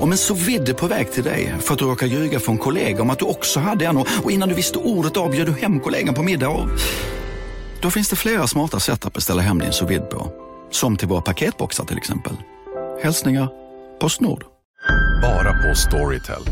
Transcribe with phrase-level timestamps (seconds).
[0.00, 3.02] Om en så vidde på väg till dig för att du råkar ljuga från kollega
[3.02, 6.14] om att du också hade en och innan du visste ordet av du hem kollegan
[6.14, 6.68] på middag och...
[7.82, 10.32] Då finns det flera smarta sätt att beställa hem din sous på.
[10.70, 12.32] Som till våra paketboxar till exempel.
[13.02, 13.48] Hälsningar
[14.00, 14.44] Postnord.
[15.22, 16.42] Bara på Storytel.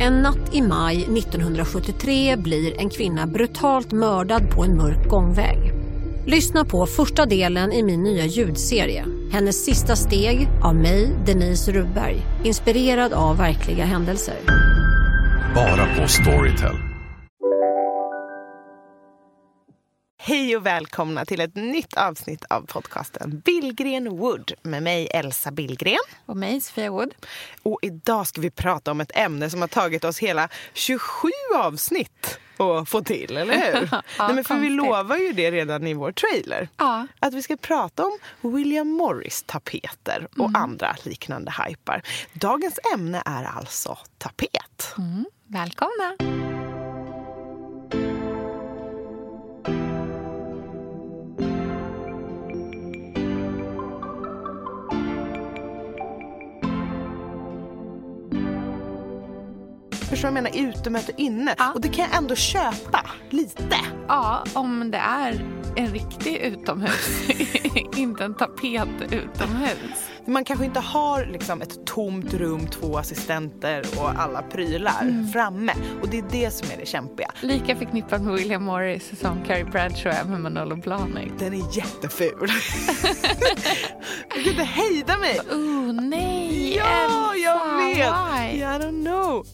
[0.00, 5.79] En natt i maj 1973 blir en kvinna brutalt mördad på en mörk gångväg.
[6.26, 9.06] Lyssna på första delen i min nya ljudserie.
[9.32, 12.16] Hennes sista steg av mig, Denise Rubberg.
[12.44, 14.36] Inspirerad av verkliga händelser.
[15.54, 16.76] Bara på Storytel.
[20.18, 25.98] Hej och välkomna till ett nytt avsnitt av podcasten Billgren Wood med mig Elsa Billgren.
[26.26, 27.10] Och mig Sofia Wood.
[27.62, 32.38] Och idag ska vi prata om ett ämne som har tagit oss hela 27 avsnitt
[32.60, 33.88] att få till, eller hur?
[33.92, 36.68] ja, Nej, men för vi lovar ju det redan i vår trailer.
[36.76, 37.06] Ja.
[37.20, 38.18] Att vi ska prata om
[38.54, 40.62] William Morris tapeter och Mm.
[40.62, 42.02] andra liknande hypar.
[42.32, 44.94] Dagens ämne är alltså tapet.
[44.98, 46.16] Mm, välkomna.
[60.10, 60.70] Förstår du vad jag menar?
[60.70, 61.54] Utemöte inne.
[61.58, 61.72] Ja.
[61.74, 63.76] Och det kan jag ändå köpa lite.
[64.08, 65.44] Ja, om det är
[65.76, 67.20] en riktig utomhus.
[67.96, 70.06] inte en tapet utomhus.
[70.26, 75.28] Man kanske inte har liksom ett tomt rum, två assistenter och alla prylar Mm.
[75.28, 75.72] framme.
[76.02, 77.30] Och det är det som är det kämpiga.
[77.40, 81.32] Lika förknippat med William Morris som Carrie Bradshaw är med Manolo Blahnik.
[81.38, 82.48] Den är jätteful.
[84.34, 85.40] jag kan inte hejda mig.
[85.50, 87.96] Oh nej, Ja, jag vet.
[87.96, 88.58] why?
[88.58, 89.46] I don't know.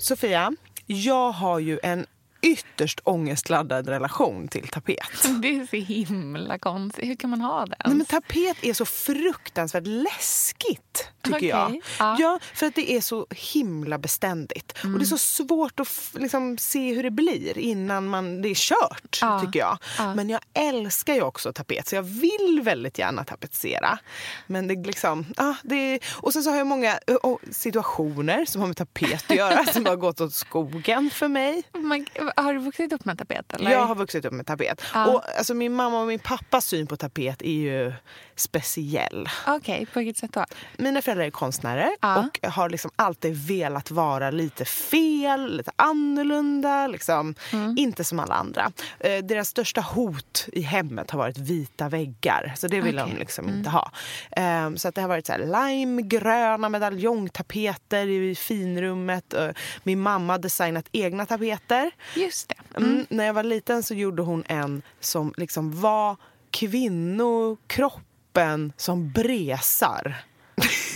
[0.00, 0.52] Sofia,
[0.86, 2.06] jag har ju en
[2.42, 4.98] ytterst ångestladdad relation till tapet.
[5.42, 7.04] Det är så himla konstigt.
[7.08, 7.76] Hur kan man ha den?
[7.86, 11.80] Nej, men tapet är så fruktansvärt läskigt, tycker Okej, jag.
[11.98, 12.16] ja.
[12.18, 14.72] Ja, för att det är så himla beständigt.
[14.84, 18.54] Och det är så svårt att liksom, se hur det blir innan man, det är
[18.54, 19.78] kört, Ja, tycker jag.
[19.98, 20.14] ja.
[20.14, 23.98] Men jag älskar ju också tapet, så jag vill väldigt gärna tapetsera.
[24.46, 27.16] Men det liksom, ah, det Och sen så har jag många ö,
[27.50, 31.62] situationer som har med tapet att göra, som har gått åt skogen för mig.
[31.78, 32.06] Man,
[32.36, 33.52] har du vuxit upp med tapet?
[33.52, 33.70] Eller?
[33.70, 34.82] Jag har vuxit upp med tapet.
[34.94, 35.06] Ja.
[35.06, 37.92] Och alltså, min mamma och min pappas syn på tapet är ju
[38.36, 39.28] speciell.
[39.46, 40.44] Okej, på vilket sätt då?
[40.76, 42.18] Mina föräldrar är konstnärer Ja.
[42.42, 46.86] och har liksom alltid velat vara lite fel, lite annorlunda.
[46.86, 47.34] Liksom.
[47.52, 47.74] Mm.
[47.78, 48.72] Inte som alla andra.
[49.00, 52.52] Eh, deras största hot i hemmet har varit vita väggar.
[52.56, 53.10] Så det vill de Okej.
[53.10, 53.20] Mm.
[53.20, 53.90] liksom inte ha.
[54.30, 59.34] Eh, så att det har varit så limegröna medaljongtapeter i finrummet.
[59.34, 59.48] Eh,
[59.82, 61.90] min mamma har designat egna tapeter.
[62.20, 62.54] Just det.
[62.76, 63.06] Mm.
[63.08, 66.16] När jag var liten så gjorde hon en som liksom var
[66.50, 70.16] kvinnokroppen som bresar.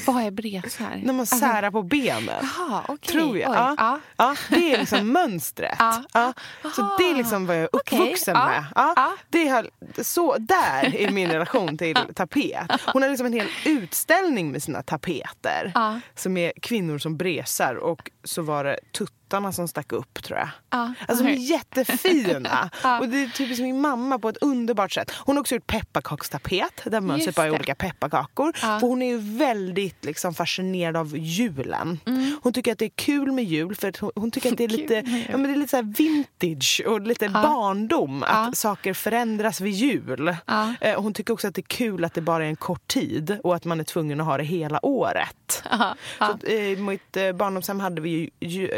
[0.06, 1.00] Vad är bresar?
[1.04, 2.48] När man särar på benen.
[2.58, 3.12] Jaha, okej.
[3.12, 3.54] Tror jag.
[3.54, 3.74] Ja.
[3.78, 4.00] ja.
[4.16, 5.76] Ja, det är liksom mönstret.
[5.78, 6.02] Ja.
[6.76, 8.46] Så det är liksom vad jag är uppvuxen ja.
[8.46, 8.64] med.
[8.74, 9.12] Ja.
[9.30, 9.70] Det har,
[10.02, 12.80] så, där är min relation till tapet.
[12.92, 15.72] Hon har liksom en hel utställning med sina tapeter.
[16.14, 18.78] Som är kvinnor som bresar och så var det
[19.34, 20.48] tuttarna som stack upp tror jag.
[20.70, 22.70] Ja, Alltså de är jättefina.
[22.82, 23.00] Ja.
[23.00, 25.10] Och det är typiskt min mamma på ett underbart sätt.
[25.18, 28.52] Hon har också gjort pepparkakstapet där mönstret bara är olika pepparkakor.
[28.62, 28.80] Ja.
[28.80, 32.00] För hon är ju väldigt liksom, fascinerad av julen.
[32.06, 32.38] Mm.
[32.42, 34.68] Hon tycker att det är kul med jul för hon, hon tycker att det är
[34.78, 34.94] lite,
[35.30, 38.22] ja, men det är lite så vintage och lite barndom.
[38.22, 40.28] Att saker förändras vid jul.
[40.80, 43.38] Eh, Hon tycker också att det är kul att det bara är en kort tid
[43.44, 45.62] och att man är tvungen att ha det hela året.
[46.18, 48.68] Så, eh, mitt eh, barndomshem hade vi ju, ju,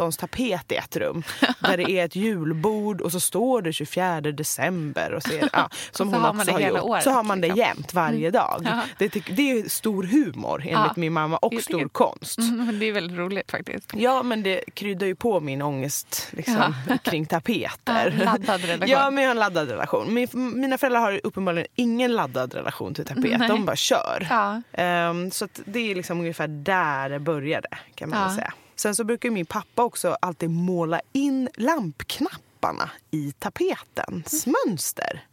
[0.00, 1.22] julaftonstapet i ett rum.
[1.60, 5.12] Där det är ett julbord och så står det 24 december.
[5.14, 6.80] Och så, är det, ja, som så hon har man det hela gjort.
[6.82, 7.58] året, Så har man det liksom.
[7.60, 8.62] jämt varje dag.
[8.64, 8.80] Ja.
[8.98, 10.92] Det, det är stor humor enligt Ja.
[10.96, 11.88] min mamma och stor det.
[11.88, 12.38] konst.
[12.38, 13.92] Mm, det är väldigt roligt faktiskt.
[13.94, 18.14] Ja, men det kryddar ju på min ångest liksom, kring tapeter.
[18.18, 18.88] Ja, laddad relation.
[18.88, 20.14] Ja, men jag har en laddad relation.
[20.14, 20.28] Min,
[20.60, 23.38] mina föräldrar har uppenbarligen ingen laddad relation till tapet.
[23.38, 23.48] Nej.
[23.48, 24.26] De bara kör.
[24.30, 24.62] Ja.
[24.72, 28.34] Ehm, så det är liksom ungefär där det började, kan man Ja.
[28.36, 28.52] säga.
[28.76, 35.26] Sen så brukar min pappa också alltid måla in lampknapparna i tapetens mönster.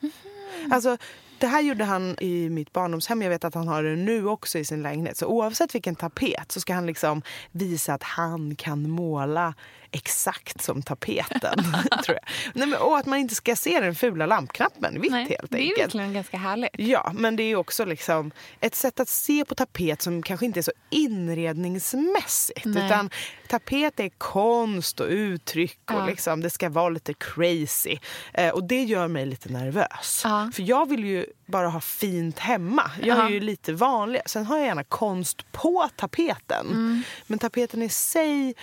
[0.71, 0.97] Alltså,
[1.37, 3.21] det här gjorde han i mitt barndomshem.
[3.21, 5.17] Jag vet att han har det nu också i sin lägenhet.
[5.17, 9.53] Så oavsett vilken tapet så ska han liksom visa att han kan måla
[9.93, 11.57] exakt som tapeten.
[12.05, 12.29] tror jag.
[12.53, 15.57] Nej, men, och att man inte ska se den fula lampknappen vitt Nej, helt det
[15.57, 15.79] är enkelt.
[15.85, 16.69] verkligen ganska härligt.
[16.73, 20.59] Ja, men det är också liksom ett sätt att se på tapet som kanske inte
[20.59, 22.65] är så inredningsmässigt.
[22.65, 22.85] Nej.
[22.85, 23.09] Utan
[23.47, 26.05] tapet är konst och uttryck och Ja.
[26.05, 27.97] liksom, det ska vara lite crazy.
[28.33, 30.21] Eh, och det gör mig lite nervös.
[30.23, 30.51] Ja.
[30.53, 32.91] För jag vill ju bara ha fint hemma.
[33.01, 33.25] Jag Ja.
[33.25, 34.21] är ju lite vanlig.
[34.25, 36.65] Sen har jag gärna konst på tapeten.
[36.67, 37.03] Mm.
[37.27, 38.53] Men tapeten i sig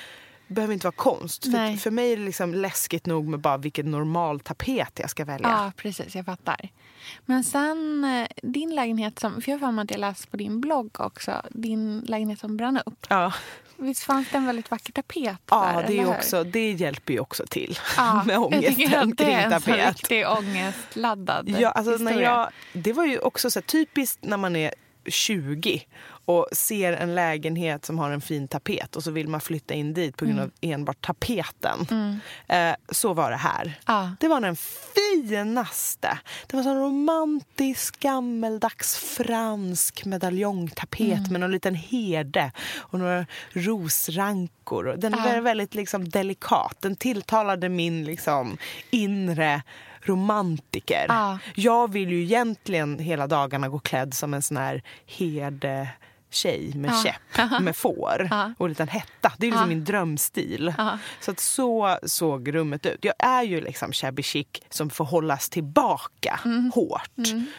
[0.50, 1.44] behöver inte vara konst.
[1.44, 5.24] För, för mig är det liksom läskigt nog med bara vilken normal tapet jag ska
[5.24, 5.48] välja.
[5.48, 6.14] Ja, precis.
[6.14, 6.68] Jag fattar.
[7.26, 9.42] Men sen eh, din lägenhet som...
[9.42, 11.42] För jag har att jag läste på din blogg också.
[11.50, 13.06] Din lägenhet som brann upp.
[13.08, 13.32] Ja.
[13.76, 15.86] Visst fanns det en väldigt vacker tapet Ja, där?
[15.86, 19.24] det, är också, det hjälper ju också till Ja, med jag tycker ångesten att det
[19.24, 19.88] kring är en tapet.
[19.88, 22.30] riktig ångestladdad Ja, alltså när historia.
[22.30, 24.74] jag, det var ju också så här, typiskt när man är
[25.06, 25.82] 20
[26.30, 29.94] och ser en lägenhet som har en fin tapet och så vill man flytta in
[29.94, 30.44] dit på grund Mm.
[30.44, 31.86] av enbart tapeten.
[32.48, 33.78] Eh, så var det här.
[33.86, 34.10] Ja.
[34.20, 36.18] Det var den finaste.
[36.46, 41.32] Det var en romantisk, gammeldags fransk medaljongtapet Mm.
[41.32, 44.94] med någon liten herde och några rosrankor.
[44.98, 45.24] Den Ja.
[45.24, 46.76] var väldigt liksom delikat.
[46.80, 48.56] Den tilltalade min liksom
[48.90, 49.62] inre
[50.02, 51.04] romantiker.
[51.08, 51.38] Ja.
[51.54, 55.88] Jag vill ju egentligen hela dagarna gå klädd som en sån här herde
[56.30, 57.02] tjej med Ja.
[57.36, 58.52] käpp med får Ja.
[58.58, 59.32] och en liten hetta.
[59.38, 59.66] Det är liksom Ja.
[59.76, 60.74] min drömstil.
[60.78, 60.98] Ja.
[61.20, 62.98] Så att så såg rummet ut.
[63.04, 66.72] Jag är ju liksom shabby chic som får hållas tillbaka Mm.
[66.74, 67.10] hårt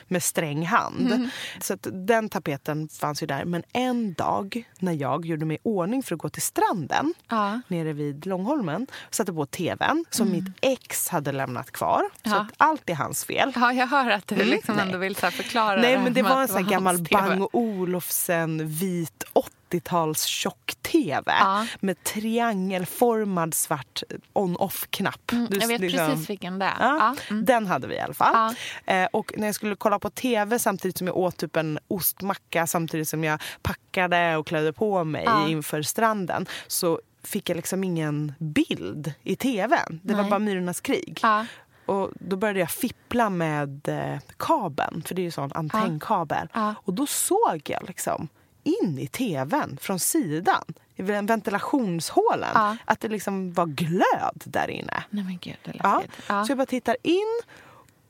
[0.07, 1.29] med sträng hand.
[1.62, 3.45] Så att den tapeten fanns ju där.
[3.45, 7.62] Men en dag när jag gjorde mig i ordning för att gå till stranden Ja.
[7.67, 12.03] nere vid Långholmen satte på tvn som mitt ex hade lämnat kvar.
[12.24, 12.45] Så Mm.
[12.57, 13.51] Allt är hans fel.
[13.56, 16.47] Ja, jag hör att du Mm, liksom ändå vill förklara Nej, men det var en
[16.47, 16.97] sån gammal.
[17.12, 21.66] Bang Olufsen vit 80-tals tjock-tv Ja.
[21.80, 24.04] med triangelformad svart
[24.34, 25.22] on-off-knapp.
[25.25, 26.75] Du- Mm, Jag vet liksom- precis vilken det är.
[26.80, 27.16] Ja, Ja.
[27.30, 27.46] Mm.
[27.46, 28.56] Den hade vi i alla fall.
[28.86, 28.94] Ja.
[28.94, 32.68] Eh, och när jag skulle kolla på tv samtidigt som jag åt typ en ostmacka
[32.68, 35.48] samtidigt som jag packade och klädde på mig Ja.
[35.48, 40.00] inför stranden så fick jag liksom ingen bild i tvn.
[40.04, 40.30] Det var Nej.
[40.30, 41.19] bara Myrornas krig.
[41.22, 41.46] Ja.
[41.86, 46.48] Och då började jag fippla med eh, kabeln, för det är ju sån antennkabel.
[46.54, 46.75] Ja.
[46.84, 48.28] Och då såg jag liksom
[48.63, 50.63] in i tvn från sidan,
[50.96, 52.78] i ventilationshålen, Ja.
[52.86, 55.04] att det liksom var glöd där inne.
[55.10, 56.04] Nej men gud, det Ja.
[56.28, 56.46] Ja.
[56.46, 57.40] Så jag bara tittar in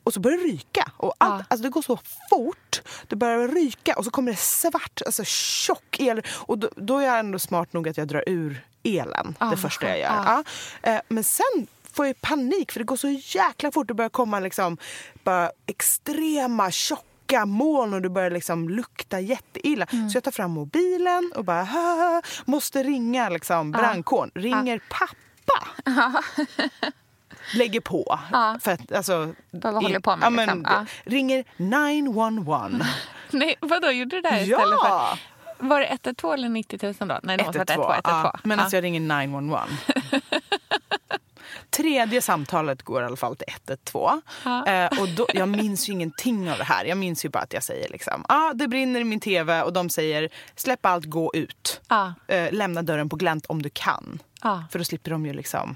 [0.04, 0.92] och så börjar det ryka.
[0.98, 2.00] Och allt, alltså det går så
[2.30, 2.82] fort.
[3.08, 6.22] Det börjar ryka och så kommer det svart, alltså tjock el.
[6.30, 9.88] Och då, då är jag ändå smart nog att jag drar ur elen det första
[9.88, 10.44] jag gör.
[10.84, 13.88] Eh, Men sen får jag panik för det går så jäkla fort.
[13.88, 14.78] Det börjar komma liksom
[15.24, 17.04] bara extrema tjocka
[17.46, 19.86] moln och det börjar liksom lukta jätteilla.
[19.92, 20.10] Mm.
[20.10, 24.32] Så jag tar fram mobilen och bara "Haha", måste ringa liksom brandkåren.
[24.36, 25.68] Ringer pappa.
[27.56, 28.20] Lägger på.
[28.32, 28.58] Ja.
[28.62, 30.66] För att, alltså, Vad håller på med, ja, men, liksom?
[30.70, 30.86] Ja.
[31.12, 32.72] Ringer 911.
[33.32, 35.18] Nej, vadå, gjorde du det där istället ja!
[35.18, 35.68] för...
[35.68, 37.20] Var det 112 eller 90 000 då?
[37.24, 37.88] Nej, det måste ha 112.
[37.88, 38.32] varit 112.
[38.34, 39.62] Ja, men alltså jag ringer 911.
[41.72, 44.22] Tredje samtalet går i alla fall till 112.
[44.46, 44.66] Ja.
[44.68, 46.86] Eh, och då, jag minns ju ingenting av det här.
[46.86, 49.74] Jag minns ju bara att jag säger liksom, ah, det brinner i min tv och
[49.74, 51.82] de säger släpp allt, gå ut.
[51.88, 52.14] Ja.
[52.28, 54.20] Eh, lämna dörren på glänt om du kan.
[54.42, 54.64] Ja.
[54.72, 55.76] För då slipper de ju liksom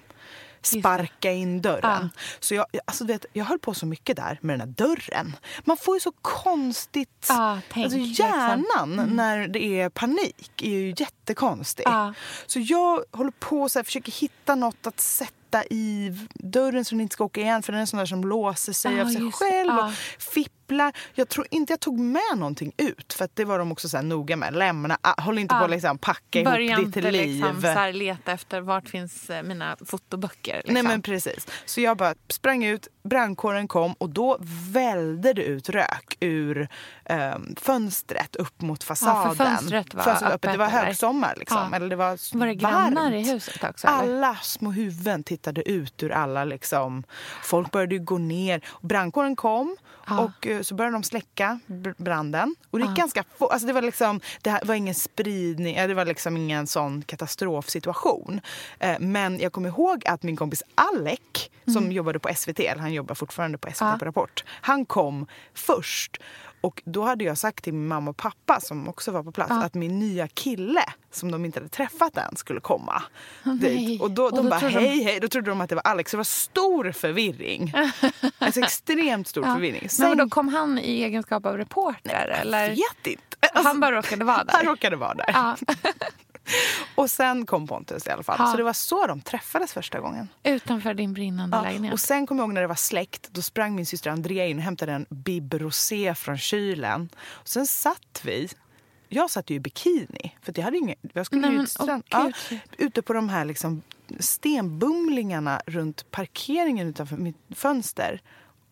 [0.65, 2.09] sparka in dörren.
[2.39, 5.35] Så jag, alltså vet, jag höll på så mycket där med den här dörren.
[5.63, 7.25] Man får ju så konstigt...
[7.29, 8.25] Ja, tänk, alltså liksom.
[8.25, 11.85] hjärnan när det är panik är ju jättekonstig.
[12.45, 16.95] Så jag håller på och så här, försöker hitta något att sätta i dörren så
[16.95, 19.07] den inte ska åka igen för den är sån där som låser sig Ja, av
[19.07, 19.69] sig själv.
[19.69, 19.85] Ja.
[19.87, 19.93] Och
[20.65, 20.93] fipplar.
[21.13, 23.97] Jag tror inte jag tog med någonting ut för att det var de också så
[23.97, 24.53] här noga med.
[24.55, 25.59] Lämna, ah, håll inte Ja.
[25.59, 27.27] på att liksom packa ihop Börja ditt inte liv.
[27.35, 30.55] liksom så här leta efter vart finns eh, mina fotoböcker.
[30.55, 30.73] Liksom.
[30.73, 31.47] Nej men precis.
[31.65, 34.37] Så jag bara sprang ut, brandkåren kom och då
[34.71, 36.67] välde det ut rök ur
[37.05, 39.35] ehm, fönstret upp mot fasaden.
[39.35, 40.23] fönstret var öppet.
[40.23, 41.67] öppet, Det var högsommar liksom.
[41.71, 41.75] Ja.
[41.75, 43.87] Eller det var, Var det grannar i huset också?
[43.87, 43.97] Eller?
[43.97, 47.03] Alla små huvuden tittade ut ur alla liksom.
[47.43, 48.65] Folk började gå ner.
[48.81, 50.19] Brandkåren kom Ja.
[50.19, 52.55] och eh, så började de släcka br- branden.
[52.71, 53.51] Och det gick ganska fort.
[53.51, 58.41] Alltså det var liksom, det var ingen spridning, det var liksom ingen sån katastrofsituation.
[58.79, 61.19] Eh, Men jag kommer ihåg att min kompis Alec
[61.73, 63.91] som jobbade på SVT, eller han jobbar fortfarande på SVT Mm.
[63.93, 63.99] Ja.
[63.99, 64.43] på Rapport.
[64.47, 66.17] Han kom först.
[66.65, 69.49] Och då hade jag sagt till min mamma och pappa som också var på plats
[69.51, 69.63] Ja.
[69.63, 73.03] att min nya kille som de inte hade träffat än skulle komma.
[73.43, 73.57] Nej.
[73.57, 74.01] dit.
[74.01, 75.81] Och då, Och de bara trodde de- hej hej, då trodde de att det var
[75.81, 76.11] Alex.
[76.11, 77.73] Det var stor förvirring.
[78.37, 79.53] alltså extremt stor Ja.
[79.53, 79.87] förvirring.
[79.99, 82.27] Men då kom han i egenskap av reporter?
[82.41, 82.69] eller?
[82.69, 83.21] vet inte.
[83.53, 84.53] Alltså, Han bara råkade vara där?
[84.53, 85.25] han råkade vara där.
[85.33, 85.55] Ja.
[86.95, 88.35] och sen kom Pontus i alla fall.
[88.39, 88.45] Ja.
[88.51, 90.27] Så det var så de träffades första gången.
[90.43, 91.93] Utanför din brinnande Ja, lägenhet.
[91.93, 93.29] och sen kom jag ihåg när det var släkt.
[93.31, 97.09] Då sprang min syster Andrea in och hämtade en Bib Rosé från kylen.
[97.27, 98.49] Och sen satt vi.
[99.09, 100.35] Jag satt ju i bikini.
[100.41, 102.31] För jag hade ingen, jag skulle Nej, men, ut strand, ja,
[102.77, 103.81] ute på de här liksom
[104.19, 108.21] stenbumlingarna runt parkeringen utanför mitt fönster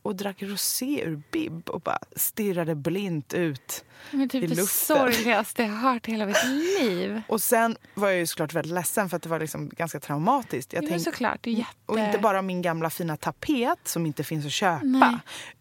[0.03, 4.97] och drack rosé ur Bib och bara stirrade blint ut Men i typ det luften.
[4.97, 6.45] sorgligaste jag har hört i hela mitt
[6.79, 7.21] liv.
[7.27, 10.73] Och sen var jag ju såklart väldigt ledsen för att det var liksom ganska traumatiskt.
[10.73, 11.71] Jag Ja, men tänkte- såklart, det är jätte...
[11.85, 14.79] Och inte bara min gamla fina tapet som inte finns att köpa.
[14.83, 15.17] Nej.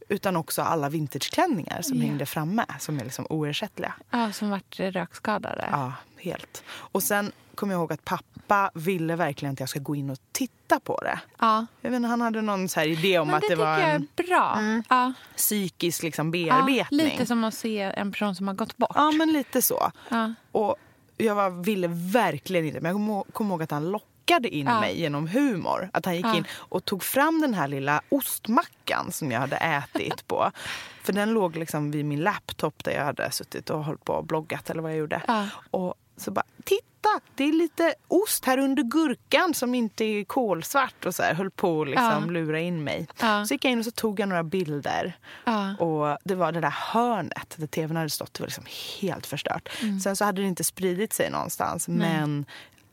[0.08, 2.04] Utan också alla vintageklänningar som Ja.
[2.06, 3.94] hängde framme som är liksom oersättliga.
[4.10, 5.68] Ja, som vart rökskadade.
[5.70, 6.64] Ja, helt.
[6.68, 10.18] Och sen kommer jag ihåg att pappa ville verkligen att jag ska gå in och
[10.32, 11.20] titta på det.
[11.38, 11.66] Ja.
[11.80, 14.08] Jag vet inte, han hade någon så idé om Men att det det, var en
[14.16, 14.58] bra.
[14.88, 15.12] Ja.
[15.36, 17.06] psykisk liksom, Ja, bearbetning.
[17.06, 18.92] lite som att se en person som har gått bort.
[18.94, 19.90] Ja, men lite så.
[20.08, 20.34] Ja.
[20.52, 20.76] Och
[21.16, 24.80] jag var, ville verkligen inte, men jag kommer ihåg- att han lockade in Ja.
[24.80, 25.90] mig genom humor.
[25.92, 26.36] Att han gick Ja.
[26.36, 30.50] in och tog fram den här lilla ostmackan som jag hade ätit på.
[31.02, 34.24] För den låg liksom vid min laptop där jag hade suttit och hållit på och
[34.26, 35.22] bloggat eller vad jag gjorde.
[35.26, 35.48] Ja.
[35.70, 37.20] Och så bara, titta!
[37.34, 41.50] Det är lite ost här under gurkan som inte är kolsvart och så här, höll
[41.50, 42.30] på att liksom Ja.
[42.30, 43.06] lura in mig.
[43.20, 43.46] Ja.
[43.46, 45.16] Så gick jag in och så tog jag några bilder.
[45.44, 45.76] Ja.
[45.76, 48.34] Och det var det där hörnet där tvn hade stått.
[48.34, 48.64] Det var liksom
[49.00, 49.68] helt förstört.
[50.02, 51.88] Sen så hade det inte spridit sig någonstans.
[51.88, 51.98] Mm.
[52.00, 52.44] Men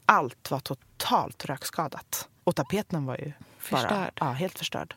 [0.05, 2.27] allt var totalt rökskadat.
[2.43, 3.25] Och tapeten var ju
[3.71, 4.11] bara Förstörd.
[4.19, 4.95] ja, helt förstörd.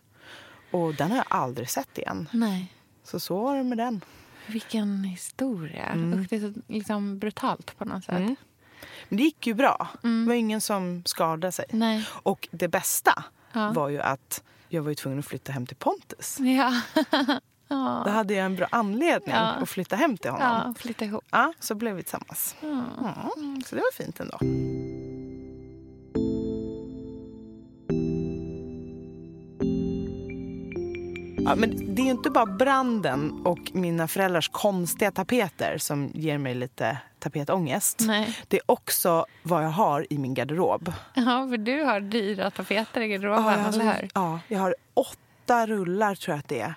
[0.70, 2.28] Och den har jag aldrig sett igen.
[2.32, 2.72] Nej.
[3.04, 4.04] Så så var det med den.
[4.46, 5.87] Vilken historia.
[5.87, 6.20] Mm.
[6.20, 8.37] Usch, det är så liksom brutalt på något sätt.
[9.08, 9.88] Men det gick ju bra.
[10.04, 10.25] Mm.
[10.25, 11.64] Det var ingen som skadade sig.
[11.70, 12.06] Nej.
[12.12, 13.72] Och det bästa Ja.
[13.72, 16.37] var ju att jag var ju tvungen att flytta hem till Pontus.
[16.40, 16.80] Ja.
[18.04, 19.38] Då hade jag en bra anledning Ja.
[19.40, 20.62] att flytta hem till honom.
[20.66, 21.25] ja, flytta ihop.
[21.30, 22.56] Ja, så blev vi tillsammans.
[22.61, 23.30] Ja,
[23.66, 24.38] så det var fint ändå.
[31.52, 36.54] Ja, men det är inte bara branden och mina föräldrars konstiga tapeter som ger mig
[36.54, 38.00] lite tapetångest.
[38.00, 38.38] Nej.
[38.49, 40.92] Det är också vad jag har i min garderob.
[41.14, 44.11] Ja, för du har dyra tapeter i garderoben, Ja, jag har, eller hur?
[44.14, 46.75] ja, jag har åtta rullar tror jag att det är.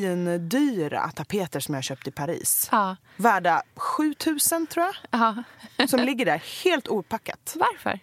[0.00, 2.68] Svindyra tapeter som jag köpt i Paris.
[2.72, 2.96] Ja.
[3.16, 4.94] Värda 7000 tror jag.
[5.76, 5.86] ja.
[5.88, 7.56] Som ligger där helt opackat.
[7.56, 7.98] Varför?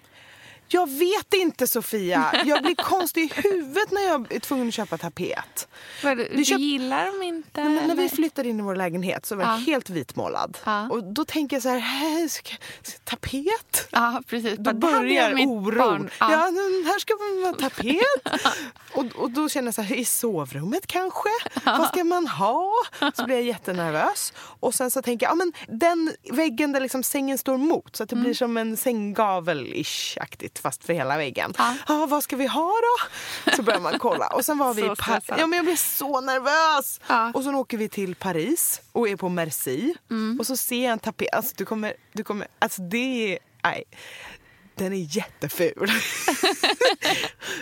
[0.69, 2.41] Jag vet inte Sofia.
[2.45, 5.67] Jag blir konstig i huvudet när jag är tvungen att köpa tapet.
[6.01, 7.63] För du Vi köpt- gillar dem inte?
[7.63, 9.50] Nej, men när vi flyttade in i vår lägenhet så var Ja.
[9.51, 10.57] helt vitmålad.
[10.65, 10.89] Ja.
[10.89, 12.55] Och då tänker jag så här, "Hej, ska,
[13.03, 13.88] tapet?
[13.91, 14.55] Ja, precis.
[14.59, 16.09] Då börjar jag oron.
[16.19, 16.31] Ja.
[16.31, 16.38] Ja.
[16.51, 17.95] men här ska man vara tapet.
[18.93, 21.29] och, och då känner jag så här, i sovrummet kanske?
[21.65, 22.71] Vad ska man ha?
[23.13, 24.33] Så blir jag jättenervös.
[24.38, 28.03] Och sen så tänker jag, ja men den väggen där liksom sängen står mot så
[28.03, 28.24] att det Mm.
[28.24, 31.54] blir som en sänggavel-ish-aktigt fast för hela väggen.
[31.58, 31.76] Ja.
[31.88, 32.74] Ja, vad ska vi ha
[33.46, 33.52] då?
[33.56, 34.28] Så börjar man kolla.
[34.28, 35.24] Och sen var vi i Paris.
[35.28, 37.00] Ja men jag blir så nervös.
[37.08, 37.32] Ja.
[37.34, 39.94] Och så åker vi till Paris och är på Merci.
[40.10, 40.40] Mm.
[40.40, 41.34] Och så ser jag en tapet.
[41.34, 43.84] Alltså du kommer, du kommer, alltså det är, nej.
[44.76, 45.74] Den är jätteful.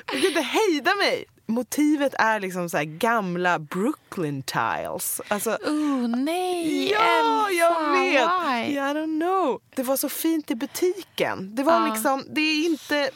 [0.06, 1.26] jag kan inte hejda mig.
[1.48, 5.22] Motivet är liksom så här gamla Brooklyn tiles.
[5.28, 8.68] Alltså, Oh, nej, ja, jag Elsa, vet.
[8.68, 8.74] Why?
[8.74, 9.62] I don't know.
[9.76, 11.56] Det var så fint i butiken.
[11.56, 11.94] Det var Ja.
[11.94, 13.10] liksom, det är inte...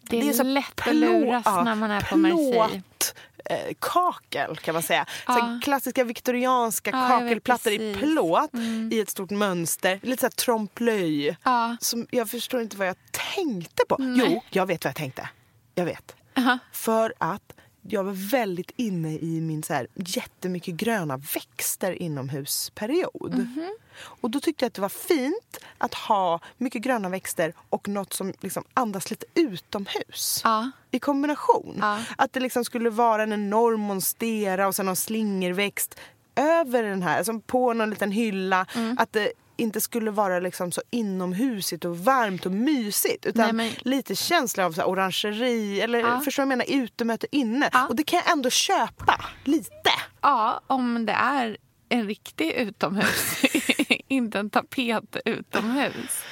[0.00, 3.14] Det är, så lätt att plå- luras ja, när man är på plåt,
[3.44, 5.06] eh, kakel kan man säga.
[5.26, 5.60] Så Ja.
[5.62, 8.90] klassiska viktorianska Ja, jag kakelplattor i plåt Mm.
[8.92, 10.00] i ett stort mönster.
[10.02, 11.36] Lite så här trompe-l'œil.
[11.42, 11.76] Ja.
[11.80, 12.96] Som Jag förstår inte vad jag
[13.34, 13.96] tänkte på.
[13.98, 14.26] Nej.
[14.34, 15.28] Jo, jag vet vad jag tänkte.
[15.74, 16.16] Jag vet.
[16.36, 16.58] Aha.
[16.72, 17.52] För att
[17.88, 23.34] jag var väldigt inne i min så här, jättemycket gröna växter inomhusperiod.
[23.34, 23.74] Mhm.
[24.02, 28.12] Och då tyckte jag att det var fint att ha mycket gröna växter och något
[28.12, 30.40] som liksom andas lite utomhus.
[30.44, 30.70] Ja.
[30.90, 31.76] I kombination.
[31.80, 32.00] Ja.
[32.16, 36.00] Att det liksom skulle vara en enorm monstera och sen någon slingerväxt
[36.36, 38.66] över den här, alltså på någon liten hylla.
[38.74, 38.96] Mm.
[38.98, 43.26] Att det inte skulle vara liksom så inomhusigt och varmt och mysigt.
[43.26, 46.20] Utan Nej, men- lite känsla av så orangeri, eller Ja.
[46.20, 46.82] förstår du vad jag menar?
[46.84, 47.70] Utemöte inne.
[47.72, 47.86] Ja.
[47.86, 49.90] Och det kan jag ändå köpa, lite.
[50.20, 51.56] ja, om det är
[51.88, 53.42] en riktig utomhus.
[54.08, 56.22] inte en tapet utomhus.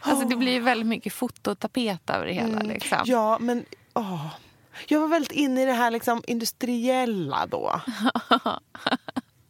[0.00, 2.58] Alltså det blir väldigt mycket fototapet över det hela.
[2.60, 2.94] Liksom.
[2.98, 3.04] Mm.
[3.10, 4.26] Ja, men åh.
[4.88, 7.80] Jag var väldigt inne i det här liksom industriella då.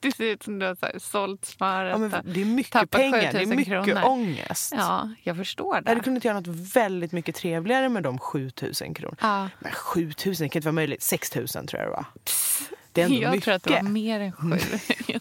[0.00, 2.90] Det ser ut som du har så här, sålt smöret Ja, det är mycket tappat
[2.90, 4.02] pengar, det är 7000 mycket kronor.
[4.04, 4.72] ångest.
[4.76, 6.00] Ja, jag förstår Jag hade det.
[6.04, 9.16] kunnat göra något väldigt mycket trevligare med de 7000 kronor.
[9.20, 9.48] Ja.
[9.58, 11.02] Men 7000 det kan inte vara möjligt.
[11.02, 12.04] 6000 tror jag det var.
[12.92, 13.44] Det är ändå jag mycket.
[13.44, 14.48] tror att det var mer än sju.
[15.06, 15.18] Tror-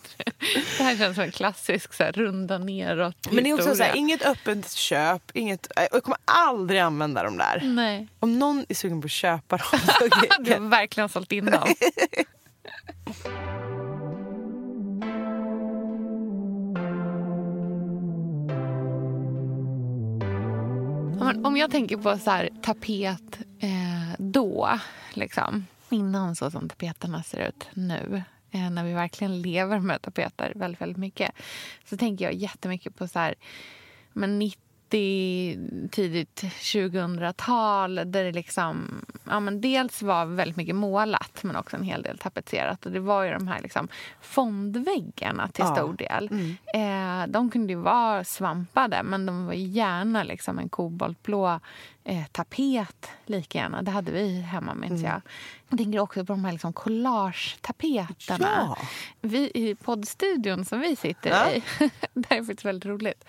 [0.78, 3.70] det här känns som en klassisk så här, runda neråt Men det är också så
[3.70, 3.96] här, historia.
[3.96, 5.22] inget öppet köp.
[5.34, 7.62] Inget, jag kommer aldrig använda dem där.
[7.64, 8.08] Nej.
[8.20, 10.08] Om någon är sugen på att köpa dem så
[10.44, 11.68] Du har verkligen sålt in dem.
[21.22, 24.70] Om jag tänker på så här, tapet eh, då,
[25.14, 30.54] liksom, innan så som tapeterna ser ut nu eh, när vi verkligen lever med tapeter
[30.56, 31.32] väldigt, väldigt mycket
[31.86, 33.36] så tänker jag jättemycket på så här,
[34.14, 34.60] men 90
[35.92, 41.84] tidigt 2000-tal där det liksom, ja, men dels var väldigt mycket målat men också en
[41.84, 42.86] hel del tapetserat.
[42.86, 43.88] Och det var ju de här liksom
[44.22, 45.76] fondväggarna till Ja.
[45.76, 46.30] stor del.
[46.74, 51.60] Eh, de kunde ju vara svampade men de var gärna liksom en koboltblå
[52.04, 53.82] eh, tapet lika gärna.
[53.82, 55.22] Det hade vi hemma minns jag.
[55.70, 58.48] Jag tänker också på de här liksom collage-tapeterna.
[58.58, 58.78] Ja.
[59.22, 61.52] Vi, I poddstudion som vi sitter Ja.
[61.52, 61.64] i,
[62.14, 63.26] det är faktiskt väldigt roligt.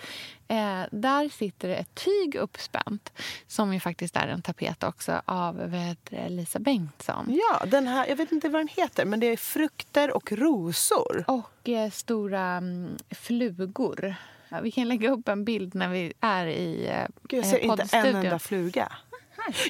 [0.49, 3.13] Eh, där sitter det ett tyg uppspänt
[3.47, 7.39] som ju faktiskt är en tapet också av vad heter Lisa Bengtsson.
[7.51, 11.25] Ja, den här, jag vet inte vad den heter, men det är frukter och rosor.
[11.27, 14.15] Och eh, stora mm, flugor.
[14.49, 17.59] Ja, vi kan lägga upp en bild när vi är i eh, Gud, jag ser
[17.59, 18.93] inte en enda fluga.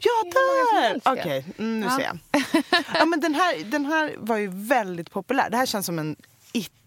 [0.03, 1.01] Ja, där!
[1.13, 1.97] Okej, mm, nu Ja.
[1.97, 2.19] ser jag.
[2.95, 5.51] Ja, men den, här, den här var ju väldigt populär.
[5.51, 6.17] Det här känns som en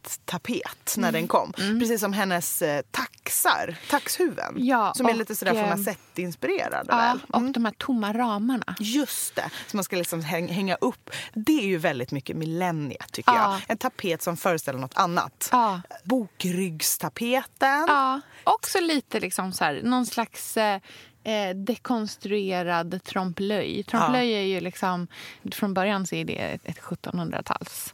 [0.07, 1.21] it-tapet när Mm.
[1.21, 1.53] den kom.
[1.53, 4.53] Precis som hennes eh, taxar, taxhuvuden.
[4.57, 6.85] Ja, som är lite sådär eh, Formasett-inspirerade.
[6.89, 7.19] Ja, väl?
[7.29, 7.51] och Mm.
[7.51, 8.75] de här tomma ramarna.
[8.79, 11.09] Just det, som man ska liksom häng, hänga upp.
[11.33, 13.51] Det är ju väldigt mycket millenniet tycker Ja.
[13.51, 13.61] jag.
[13.67, 15.49] En tapet som föreställer något annat.
[15.51, 15.81] Ja.
[16.03, 17.85] Bokryggstapeten.
[17.87, 20.79] Ja, också lite liksom så här, någon slags eh,
[21.23, 23.83] eh, dekonstruerad trompe-l'œil.
[23.85, 25.07] Trompe-l'œil är ju liksom,
[25.51, 27.93] från början så är det ett 1700-tals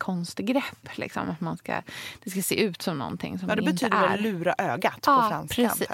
[0.00, 0.88] konstgrepp.
[0.94, 1.82] Liksom, att man ska,
[2.24, 4.08] det ska se ut som någonting som Ja, det det inte betyder är.
[4.10, 5.54] väl lura ögat på Ja, franska.
[5.68, 5.88] precis.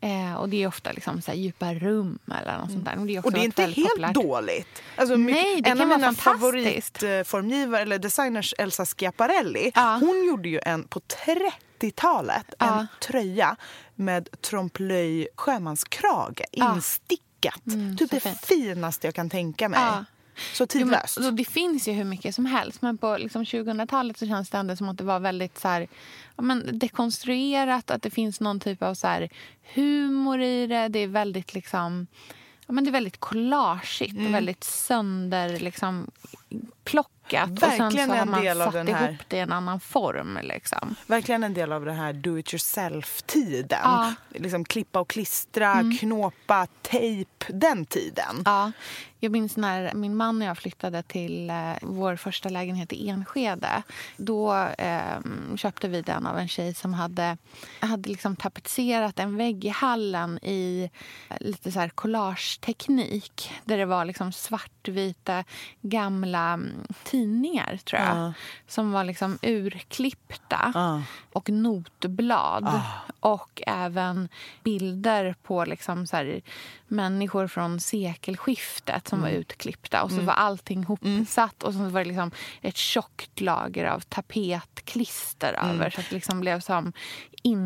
[0.00, 0.30] Mm.
[0.30, 2.98] Eh, och det är ofta liksom så djupa rum eller något sånt där.
[2.98, 4.14] Och det är, Och det är inte helt populärt.
[4.14, 4.82] dåligt.
[4.96, 9.98] Alltså, Nej, det en kan av vara mina favoritformgivare, eller designers, Elsa Schiaparelli, Ja.
[10.00, 12.78] hon gjorde ju en på 30-talet, Ja.
[12.80, 13.56] en tröja
[13.94, 17.66] med trompe-l'œil sjömanskrage instickat.
[17.66, 18.44] Mm, typ det fint.
[18.44, 19.80] finaste jag kan tänka mig.
[19.80, 20.04] Ja.
[20.52, 21.18] Så Jo, tidlöst.
[21.18, 22.82] men, och det finns ju hur mycket som helst.
[22.82, 25.88] Men på liksom 2000-talet så känns det ändå som att det var väldigt så här,
[26.36, 27.90] ja, men dekonstruerat.
[27.90, 29.28] Att det finns någon typ av så här,
[29.74, 30.88] humor i det.
[30.88, 32.06] Det är väldigt liksom...
[32.66, 34.26] Ja, men det är väldigt collageigt Mm.
[34.26, 36.10] och väldigt sönder liksom,
[36.84, 37.50] plockat.
[37.50, 39.80] och Verkligen sen så har man del satt den ihop här- det i en annan
[39.80, 40.38] form.
[40.42, 40.94] Liksom.
[41.06, 43.78] Verkligen en del av den här do it yourself-tiden.
[43.82, 44.02] Ja.
[44.04, 44.14] Mm.
[44.42, 48.42] Liksom klippa och klistra, knåpa, tejp, den tiden.
[48.44, 48.72] Ja,
[49.24, 53.82] jag minns när min man och jag flyttade till eh, vår första lägenhet i Enskede.
[54.16, 55.18] Då eh,
[55.56, 57.36] köpte vi den av en tjej som hade,
[57.80, 60.90] hade liksom tapetserat en vägg i hallen i
[61.28, 63.52] eh, lite så här collageteknik.
[63.64, 65.44] Där det var liksom svartvita
[65.80, 68.16] gamla mm, tidningar, tror jag.
[68.16, 68.32] Ja.
[68.68, 70.72] Som var liksom urklippta.
[70.74, 71.02] Ja.
[71.32, 72.66] Och notblad.
[72.66, 72.82] Ah.
[73.20, 74.28] Och även
[74.62, 76.40] bilder på liksom så
[76.88, 79.40] människor från sekelskiftet som var Mm.
[79.40, 80.02] utklippta.
[80.02, 82.30] Och så var allting hopsatt och så var det liksom
[82.62, 85.70] ett tjockt lager av tapetklister Mm.
[85.76, 85.90] över.
[85.90, 86.92] Så att det liksom blev som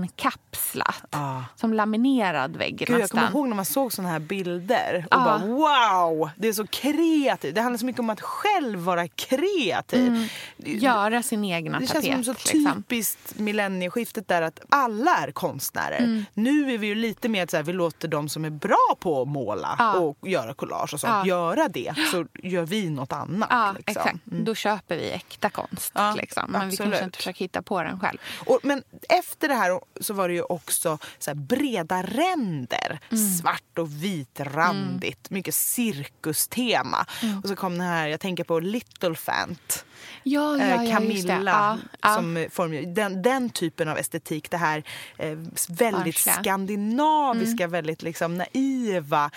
[0.03, 1.05] inkapslat.
[1.11, 1.41] Ah.
[1.57, 3.19] Som laminerad vägg Gud, jag nästan.
[3.21, 5.25] kommer ihåg när man såg såna här bilder och Ja.
[5.25, 7.55] bara wow, det är så kreativt.
[7.55, 10.33] Det handlar så mycket om att själv vara kreativ.
[10.57, 12.05] Det- Göra sin egna Det tapet.
[12.05, 12.83] känns som så liksom.
[12.83, 15.99] typiskt millennieskiftet där att alla är konstnärer.
[15.99, 16.25] Mm.
[16.35, 19.29] Nu är vi ju lite mer här, vi låter de som är bra på att
[19.29, 19.93] måla Ja.
[19.93, 21.27] och göra collage och sånt Ja.
[21.39, 21.95] Göra det.
[22.11, 23.49] Så gör vi något annat.
[23.51, 24.03] Ja, liksom.
[24.03, 24.19] exakt.
[24.25, 25.93] Då köper vi äkta konst.
[25.95, 26.45] Ja, liksom.
[26.49, 26.91] Men vi absolut.
[26.91, 28.19] kanske inte försöker hitta på den själv.
[28.47, 33.01] Och, men efter det här så var det ju också så breda ränder.
[33.11, 33.29] Mm.
[33.31, 35.31] Svart och vitrandigt.
[35.31, 37.07] Mycket cirkustema.
[37.23, 37.39] Mm.
[37.39, 39.85] Och så kom den här, jag tänker på Little Fant.
[40.29, 40.93] Ja, ja, eh, ja.
[40.93, 41.41] Camilla.
[41.47, 42.15] Ja, ja.
[42.15, 44.51] Som eh, form, den, den typen av estetik.
[44.51, 44.83] Det här
[45.19, 45.27] eh,
[45.69, 46.35] väldigt Barnsliga.
[46.35, 47.71] skandinaviska, Mm.
[47.73, 49.31] väldigt liksom naiva.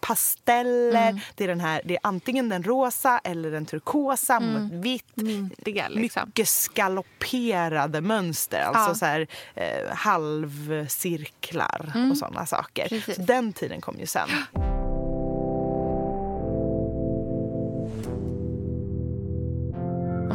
[0.00, 1.08] Pasteller.
[1.08, 1.20] Mm.
[1.34, 5.16] Det, är den här, det är antingen den rosa eller den turkosa mot vitt.
[5.16, 6.22] Mintiga, liksom.
[6.26, 12.88] Mycket skalopperade mönster, alltså så här, eh, halvcirklar och sådana saker.
[12.88, 13.16] Precis.
[13.16, 14.28] Så den tiden kom ju sen.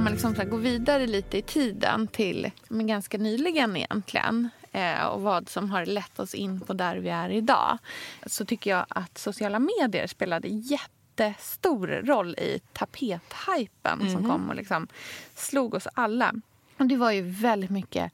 [0.01, 4.49] Om man liksom så här går vidare lite i tiden till men ganska nyligen egentligen
[4.71, 7.77] eh, och vad som har lett oss in på där vi är idag
[8.25, 14.13] så tycker jag att sociala medier spelade jätte jättestor roll i tapethypen Mhm.
[14.13, 14.87] som kom och liksom
[15.35, 16.33] slog oss alla.
[16.77, 18.11] Och det var ju väldigt mycket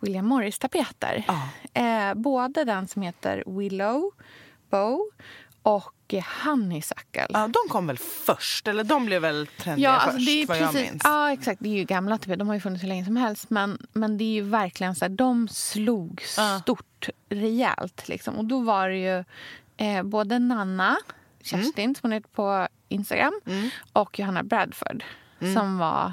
[0.00, 1.24] William Morris-tapeter.
[1.26, 1.48] Ja.
[1.82, 4.10] Eh, både den som heter Willow
[4.70, 5.00] Bow
[5.62, 7.26] och eh, Honeysuckle.
[7.30, 8.68] Ja, de kom väl först?
[8.68, 11.02] Eller de blev väl trendiga Ja, alltså först, det är vad jag precis, minns.
[11.04, 11.60] ja, exakt.
[11.62, 12.36] Det är ju gamla tapeter.
[12.36, 13.50] De har ju funnits hur länge som helst.
[13.50, 16.58] Men, men det är ju verkligen så här, de slog Ja.
[16.62, 18.08] stort rejält.
[18.08, 18.34] Liksom.
[18.34, 19.24] Och då var det ju
[19.76, 20.96] eh, både Nanna,
[21.42, 23.70] Kerstin som hon heter på Instagram, Mm.
[23.92, 25.04] och Johanna Bradford
[25.54, 26.12] som var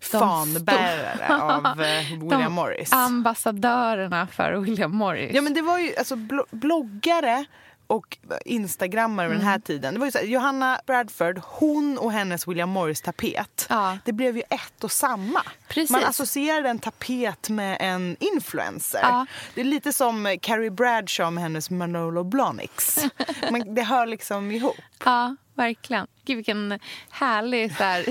[0.00, 2.92] Fanbärare av eh, William Morris.
[2.92, 5.30] ambassadörerna för William Morris.
[5.34, 7.44] Ja men det var ju alltså blo- bloggare
[7.86, 9.52] och instagrammare vid den Mm.
[9.52, 9.94] här tiden.
[9.94, 13.66] Det var ju så här, Johanna Bradford, hon och hennes William Morris tapet.
[13.68, 13.98] Ja.
[14.04, 15.42] Det blev ju ett och samma.
[15.74, 15.90] Precis.
[15.90, 19.00] Man associerade en tapet med en influencer.
[19.02, 19.26] Ja.
[19.54, 22.98] Det är lite som Carrie Bradshaw med hennes Manolo Blahniks.
[23.66, 24.76] Det hör liksom ihop.
[25.04, 26.06] Ja, verkligen.
[26.24, 26.78] Gud, vilken
[27.10, 28.04] härlig så här,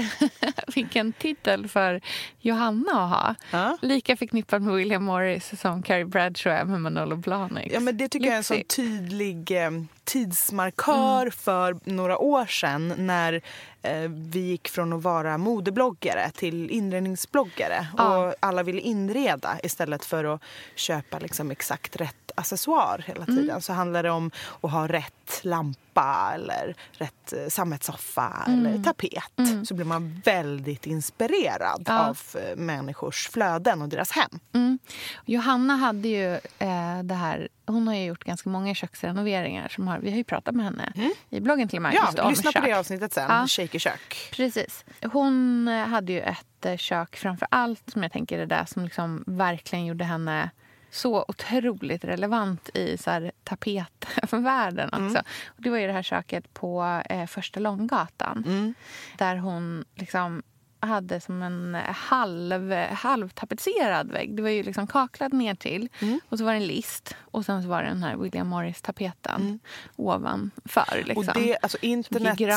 [0.75, 2.01] vilken titel för
[2.39, 3.35] Johanna att ha.
[3.51, 3.77] Ja.
[3.81, 7.73] Lika förknippad med William Morris som Carrie Bradshaw är med Manolo Blahniks.
[7.73, 9.71] Ja, men det tycker jag är en sån tydlig eh,
[10.03, 11.31] tidsmarkör Mm.
[11.31, 13.41] för några år sedan när
[13.81, 17.87] eh, vi gick från att vara modebloggare till inredningsbloggare.
[17.97, 18.17] Ja.
[18.27, 20.41] Och alla ville inreda istället för att
[20.75, 23.35] köpa liksom exakt rätt accessoar hela Mm.
[23.37, 23.61] tiden.
[23.61, 28.65] Så handlar det om att ha rätt lampa eller rätt eh, sammetsoffa Mm.
[28.65, 29.67] eller tapet.
[29.67, 32.07] Så blir man väldigt inspirerad Ja.
[32.07, 34.39] av eh, människors flöden och deras hem.
[34.53, 34.79] Mm.
[35.25, 37.47] Johanna hade ju eh, det här...
[37.65, 39.67] Hon har ju gjort ganska många köksrenoveringar.
[39.67, 40.93] Som har, vi har ju pratat med henne
[41.29, 41.93] i bloggen till och med.
[42.15, 42.65] Ja, lyssna på kök.
[42.65, 43.25] det avsnittet sen.
[43.29, 43.47] Ja.
[43.47, 44.29] Shaker kök.
[44.31, 44.85] Precis.
[45.11, 49.23] Hon eh, hade ju ett kök framför allt som jag tänker är det som liksom
[49.27, 50.49] verkligen gjorde henne
[50.93, 55.23] så otroligt relevant i så här, tapetvärlden också.
[55.45, 58.75] Och det var ju det här köket på eh, Första Långgatan.
[59.17, 60.43] Där hon liksom
[60.79, 64.35] hade som en halv, halvtapetserad vägg.
[64.35, 65.89] Det var ju liksom kaklad ner till
[66.29, 69.59] och så var det en list och sen så var det den här William Morris-tapeten
[69.95, 71.03] ovanför.
[71.05, 71.27] Liksom.
[71.27, 72.49] Och det, alltså internet gick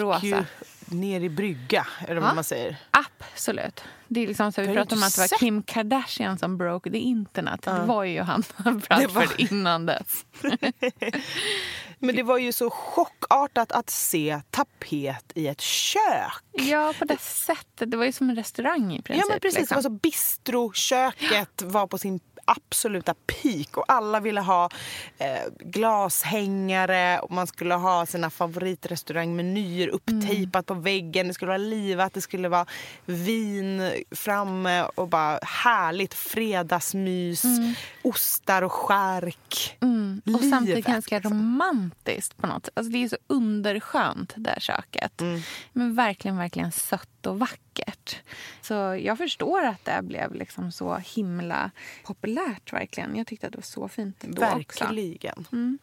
[0.00, 0.26] rosa.
[0.26, 0.44] ju
[0.86, 2.34] ner i brygga, eller vad Ja.
[2.34, 2.76] man säger.
[2.90, 3.82] Absolut.
[4.08, 5.38] Det är liksom så vi pratade om att det var.
[5.38, 7.62] Kim Kardashian som broke the internet.
[7.62, 8.44] Det var ju Johanna
[8.88, 10.24] Bradford innan dess.
[11.98, 16.32] Men det var ju så chockartat att se tapet i ett kök.
[16.52, 17.90] Ja, på det sättet.
[17.90, 19.24] Det var ju som en restaurang i princip.
[19.28, 19.74] Ja men precis, liksom.
[19.74, 24.70] det var så bistroköket var på sin absoluta peak och alla ville ha
[25.18, 31.28] eh, glashängare och man skulle ha sina favoritrestaurangmenyer upptejpat på väggen.
[31.28, 32.66] Det skulle vara livat, det skulle vara
[33.04, 37.42] vin framme och bara härligt fredagsmys,
[38.02, 39.76] ostar och skärk.
[39.80, 40.22] Mm.
[40.24, 41.32] Och Livet, samtidigt ganska liksom.
[41.32, 42.78] romantiskt på något sätt.
[42.78, 45.20] Alltså, det är så underskönt det här köket.
[45.20, 45.40] Mm.
[45.72, 48.16] Men verkligen, verkligen sött och vackert.
[48.60, 51.70] Så jag förstår att det blev liksom så himla
[52.04, 53.16] populärt verkligen.
[53.16, 54.84] Jag tyckte att det var så fint då också.
[54.84, 55.78] Verkligen.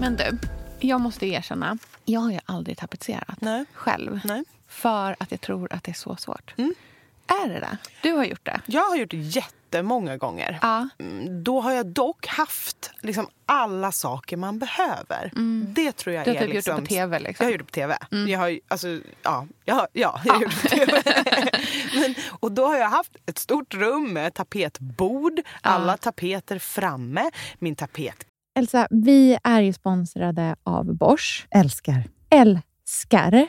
[0.00, 0.38] Men du,
[0.80, 1.78] jag måste erkänna.
[2.04, 3.64] Jag har ju aldrig tapetserat Nej.
[3.72, 4.20] själv.
[4.24, 4.44] Nej.
[4.68, 6.54] För att jag tror att det är så svårt.
[6.56, 6.74] Mm.
[7.26, 7.78] Är det det?
[8.02, 8.60] Du har gjort det?
[8.66, 10.58] Jag har gjort det jättemånga gånger.
[10.62, 10.88] Ja.
[10.98, 15.30] Mm, Då har jag dock haft liksom alla saker man behöver.
[15.74, 16.80] Det tror jag Du har är typ gjort det liksom...
[16.80, 17.44] på tv, liksom.
[17.44, 17.98] Jag har gjort det på tv.
[18.30, 18.88] Jag har, alltså,
[19.22, 21.02] ja, ja, ja, jag har gjort det på tv.
[22.00, 27.76] Men, och då har jag haft ett stort rum med tapetbord, alla tapeter framme, min
[27.76, 28.16] tapet
[28.58, 31.46] Elsa, vi är ju sponsrade av Bosch.
[31.50, 32.04] Älskar.
[32.30, 33.48] Älskar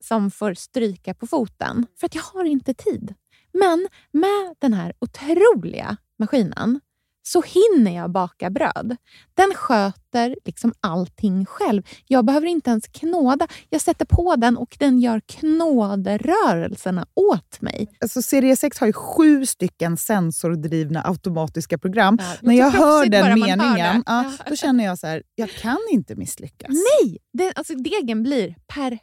[0.00, 1.86] som får stryka på foten.
[2.00, 3.14] För att jag har inte tid.
[3.52, 6.80] Men med den här otroliga maskinen
[7.22, 8.96] så hinner jag baka bröd.
[9.34, 11.82] Den sköter liksom allting själv.
[12.06, 13.48] Jag behöver inte ens knåda.
[13.70, 17.88] Jag sätter på den och den gör knåderörelserna åt mig.
[18.00, 22.18] Alltså, serie 6 har ju sju stycken sensordrivna automatiska program.
[22.20, 24.02] Ja, det När jag hör den hör meningen, det.
[24.06, 26.70] ja, då känner jag så här, jag kan inte misslyckas.
[26.70, 27.18] Nej!
[27.32, 29.02] Den, alltså, degen blir perfekt.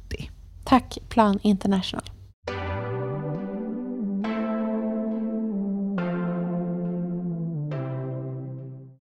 [0.65, 2.03] Tack Plan International.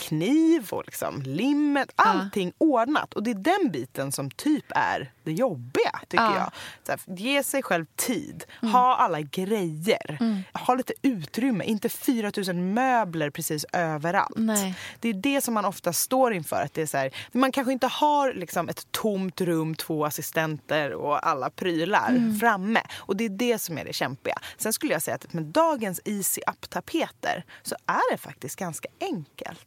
[0.09, 1.93] Kniv och liksom limmet.
[1.97, 3.15] Allting ordnat.
[3.15, 6.35] Och det är den biten som typ är det jobbiga tycker Ja.
[6.39, 6.51] jag.
[6.87, 8.45] Så här, ge sig själv tid.
[8.61, 10.19] Ha alla grejer.
[10.67, 11.65] Ha lite utrymme.
[11.65, 14.37] Inte 4000 möbler precis överallt.
[14.37, 14.75] Nej.
[15.01, 16.63] Det är det som man ofta står inför.
[16.63, 20.93] Att det är så här, man kanske inte har liksom ett tomt rum, två assistenter
[20.93, 22.83] och alla prylar framme.
[22.97, 24.39] Och det är det som är det kämpiga.
[24.57, 29.67] Sen skulle jag säga att med dagens Easy Up-tapeter så är det faktiskt ganska enkelt.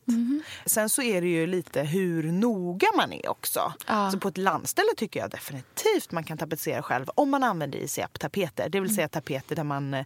[0.65, 3.73] Sen så är det ju lite hur noga man är också.
[3.87, 4.11] Ja.
[4.11, 8.01] Så på ett landställe tycker jag definitivt man kan tapetsera själv om man använder Easy
[8.01, 8.69] Up-tapeter.
[8.69, 10.05] Det vill säga tapeter där man eh,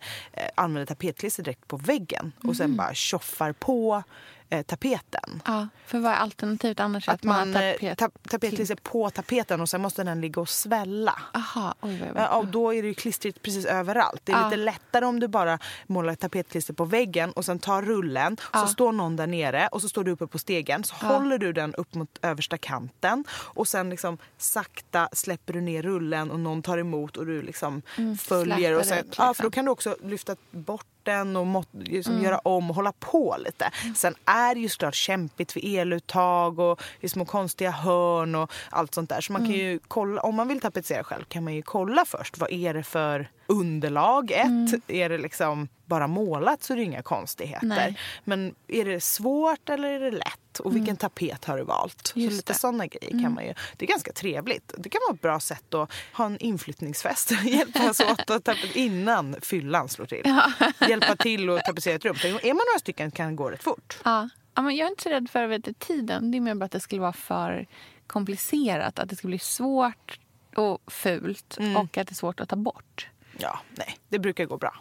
[0.55, 4.03] använder tapetklister direkt på väggen och sen bara tjoffar på
[4.49, 5.41] eh, tapeten.
[5.45, 7.09] Ja, för vad är alternativet annars?
[7.09, 10.49] Att man har eh, tapet- ta, tapetklister på tapeten och sen måste den ligga och
[10.49, 11.19] svälla.
[11.33, 12.29] Aha, oj Ja, jobbigt.
[12.31, 14.21] och då är det ju klistrigt precis överallt.
[14.23, 14.45] Det är Ja.
[14.45, 18.37] lite lättare om du bara målar ett tapetklister på väggen och sen tar rullen.
[18.53, 18.59] Ja.
[18.61, 20.83] Så står någon där nere och så står du uppe på stegen.
[20.83, 21.07] Så Ja.
[21.07, 26.31] håller du den upp mot översta kanten och sen liksom sakta släpper du ner rullen
[26.31, 27.81] och någon tar emot och du liksom
[28.19, 28.55] följer.
[28.57, 29.35] släpper Och sen, ja, liksom.
[29.35, 32.91] för då kan du också lyfta bort den och mått, liksom göra om och hålla
[32.91, 33.71] på lite.
[33.95, 38.93] Sen är det ju såklart kämpigt vid eluttag och i små konstiga hörn och allt
[38.93, 39.21] sånt där.
[39.21, 42.37] Så man kan ju kolla, om man vill tapetsera själv kan man ju kolla först.
[42.37, 44.31] Vad är det för underlag?
[44.31, 47.67] Ett, är det liksom bara målat så är det inga konstigheter.
[47.67, 47.99] Nej.
[48.23, 50.59] Men är det svårt eller är det lätt?
[50.59, 52.13] Och vilken tapet har du valt?
[52.15, 52.59] Just så lite det.
[52.59, 53.53] sådana grejer kan man ju.
[53.77, 54.73] Det är ganska trevligt.
[54.77, 57.31] Det kan vara ett bra sätt att ha en inflyttningsfest.
[57.43, 60.35] Hjälpas åt att tapet innan fyllan slår till.
[60.89, 62.15] Hjälpa till att tapetsera ett rum.
[62.15, 63.97] För är man några stycken kan det gå rätt fort.
[64.03, 64.29] Ja.
[64.55, 66.31] Ja, men jag är inte så rädd för vet, tiden.
[66.31, 67.67] Det är mer bara att det skulle vara för
[68.07, 68.99] komplicerat.
[68.99, 70.19] Att det skulle bli svårt
[70.55, 71.77] och fult Mm.
[71.77, 73.07] och att det är svårt att ta bort.
[73.37, 74.75] Ja, nej, det brukar gå bra.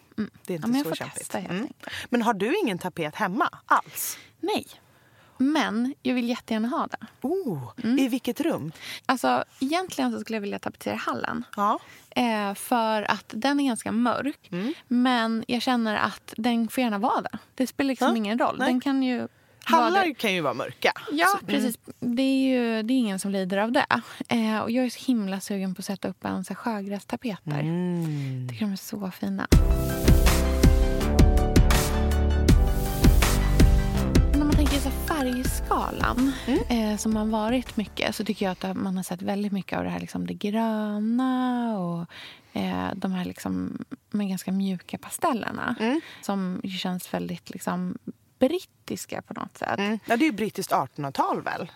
[0.47, 0.77] Det är inte Mm.
[0.79, 1.19] Ja, så kämpigt.
[1.19, 1.69] testa Mm.
[2.11, 4.19] Men har du ingen tapet hemma alls?
[4.41, 4.67] Nej.
[5.39, 7.07] Men jag vill jättegärna ha det.
[7.21, 7.99] Oh, Mm.
[7.99, 8.73] I vilket rum?
[9.07, 11.45] Alltså, egentligen så skulle jag vilja tapetsera hallen.
[11.57, 11.79] Ja.
[12.11, 14.49] Eh, för att den är ganska mörk.
[14.53, 14.75] Mm.
[14.89, 17.39] Men jag känner att den får gärna vara det.
[17.55, 18.57] Det spelar liksom Ja, ingen roll.
[18.59, 18.67] nej.
[18.69, 19.29] Den kan ju
[19.67, 20.15] Hallar det.
[20.15, 20.93] kan ju vara mörka.
[21.13, 21.47] Ja, Så- mm.
[21.47, 21.79] precis.
[22.01, 23.87] Det är ju det är ingen som lider av det.
[24.29, 27.39] Eh, och jag är så himla sugen på att sätta upp en så här sjögrästapet
[27.45, 27.61] där.
[27.61, 28.49] Mm.
[28.51, 29.47] Tycker de är så fina.
[34.57, 36.93] Tänker så färgskalan Mm.
[36.93, 39.85] eh, som har varit mycket så tycker jag att man har sett väldigt mycket av
[39.85, 42.07] det här liksom det gröna och
[42.61, 46.01] eh, de här liksom, ganska mjuka pastellerna Mm.
[46.23, 47.99] som känns väldigt liksom,
[48.49, 49.79] brittiska på något sätt.
[49.79, 49.99] Mm.
[50.07, 51.71] Ja, det är ju brittiskt 1800-tal väl?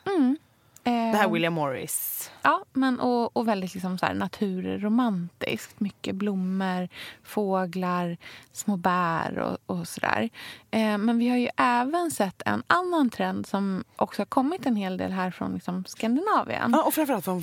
[0.85, 2.31] Eh, Det här William Morris.
[2.43, 5.81] Ja, men och, och väldigt liksom så här naturromantiskt.
[5.81, 6.89] Mycket blommor,
[7.23, 8.17] fåglar,
[8.53, 10.29] små bär och, och sådär.
[10.71, 14.77] Eh, men vi har ju även sett en annan trend som också har kommit en
[14.77, 16.71] hel del här från liksom Skandinavien.
[16.75, 17.41] Ja, och framförallt från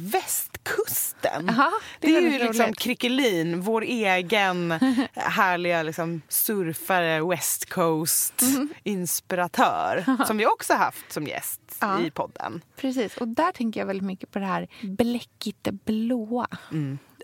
[0.66, 1.52] västkusten.
[1.58, 2.74] Ja, det är, ju liksom.
[2.74, 4.72] Krickelin, vår egen
[5.14, 10.06] härliga liksom, surfare, West Coast-inspiratör.
[10.28, 12.02] som vi också haft som gäst Ja.
[12.02, 12.62] i podden.
[12.76, 16.48] Precis, och där tänker jag väldigt mycket på det här bläckigt blåa.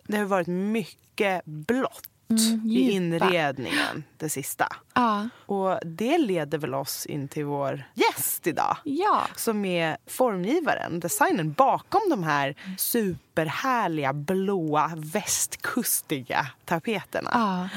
[0.04, 4.68] Det har varit mycket blått Mm, i inredningen det sista.
[4.94, 8.78] Ja, Och det leder väl oss in till vår gäst idag.
[8.84, 9.22] ja.
[9.36, 17.30] som är formgivaren, designen bakom de här superhärliga blåa västkustiga tapeterna.
[17.34, 17.70] ja.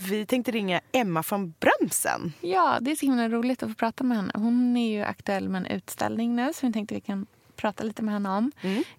[0.00, 2.32] Vi tänkte ringa Emma från Brömsen.
[2.40, 4.32] Ja, det är så himla roligt att få prata med henne.
[4.34, 7.26] Hon är ju aktuell med en utställning nu som vi tänkte vi kan
[7.58, 8.52] prata lite med henne om.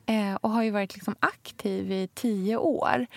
[0.06, 3.08] Eh, och har ju varit liksom aktiv i tio år.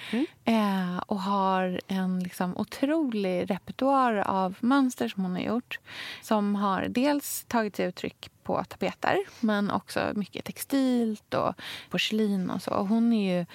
[0.44, 5.78] Eh, och har en liksom otrolig repertoar av mönster som hon har gjort.
[6.22, 11.54] Som har dels tagit sig uttryck på tapeter men också mycket textilt och
[11.90, 12.74] porslin och så.
[12.74, 13.46] Hon är ju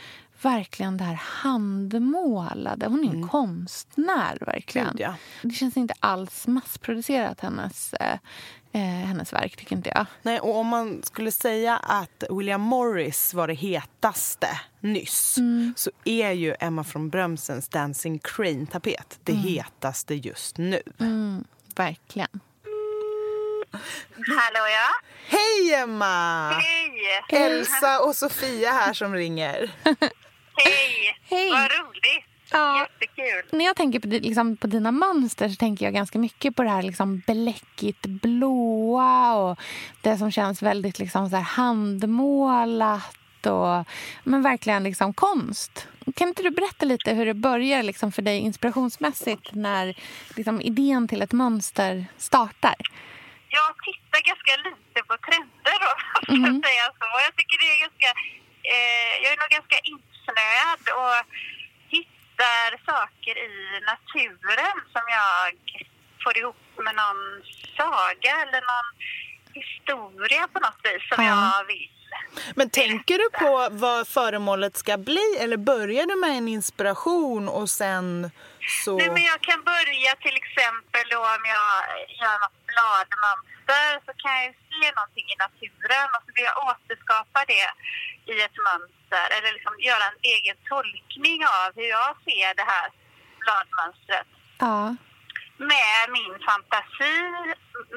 [0.41, 2.88] verkligen det här handmålade.
[2.88, 4.95] Hon är en konstnär verkligen.
[5.00, 5.15] Ja.
[5.41, 8.19] Det känns inte alls massproducerat, hennes, eh,
[8.71, 10.06] eh, hennes verk, tycker inte jag.
[10.21, 14.47] Nej, och om man skulle säga att William Morris var det hetaste
[14.80, 15.38] nyss
[15.75, 20.82] så är ju Emma från Brömsens Dancing Crane-tapet det hetaste just nu.
[20.99, 21.43] Mm,
[21.75, 22.39] verkligen.
[24.27, 24.89] Hallå ja.
[25.27, 26.49] Hej Emma!
[26.49, 27.23] Hej!
[27.30, 29.71] Elsa och Sofia här som ringer.
[30.56, 31.17] Hej!
[31.30, 31.51] Hej.
[31.51, 32.37] Vad roligt!
[32.51, 32.79] Ja.
[32.79, 33.57] Jättekul.
[33.57, 36.69] När jag tänker på, liksom, på dina mönster så tänker jag ganska mycket på det
[36.69, 39.60] här liksom, bläckigt blåa och
[40.01, 43.88] det som känns väldigt liksom, så här, handmålat och
[44.23, 45.88] men verkligen liksom, konst.
[46.15, 49.98] Kan inte du berätta lite hur det börjar liksom, för dig inspirationsmässigt när
[50.35, 52.75] liksom, idén till ett mönster startar?
[53.58, 55.91] jag tittar ganska lite på trender då,
[56.33, 57.08] jag ska säga så.
[57.27, 58.10] Jag tycker det är ganska,
[58.73, 61.17] eh, jag är nog ganska insnöad och
[62.38, 65.54] hittar saker i naturen som jag
[66.23, 67.42] får ihop med någon
[67.77, 68.90] saga eller någon
[69.54, 71.52] historia på något vis som Ja.
[71.58, 71.90] jag vill.
[72.56, 77.69] Men tänker du på vad föremålet ska bli eller börjar du med en inspiration och
[77.69, 78.31] sen
[78.83, 78.97] så...
[78.97, 81.73] Nej, men jag kan börja till exempel då om jag
[82.21, 87.39] gör något bladmönster så kan jag se någonting i naturen och så vill jag återskapa
[87.53, 87.67] det
[88.33, 92.87] i ett mönster eller liksom göra en egen tolkning av hur jag ser det här
[93.43, 94.27] bladmönstret
[94.65, 94.79] Ja.
[95.71, 97.15] med min fantasi,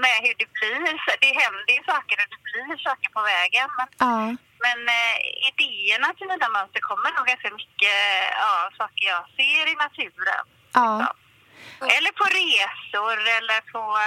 [0.05, 0.87] med hur det blir.
[1.05, 3.69] Så det händer ju saker och det blir saker på vägen.
[3.79, 4.17] Men, Ja.
[4.65, 5.17] men eh,
[5.49, 7.99] idéerna till mina mönster kommer nog ganska mycket
[8.45, 10.45] ja, saker jag ser i naturen.
[10.73, 10.99] Ja.
[10.99, 11.89] liksom.
[11.99, 13.99] Eller på resor eller på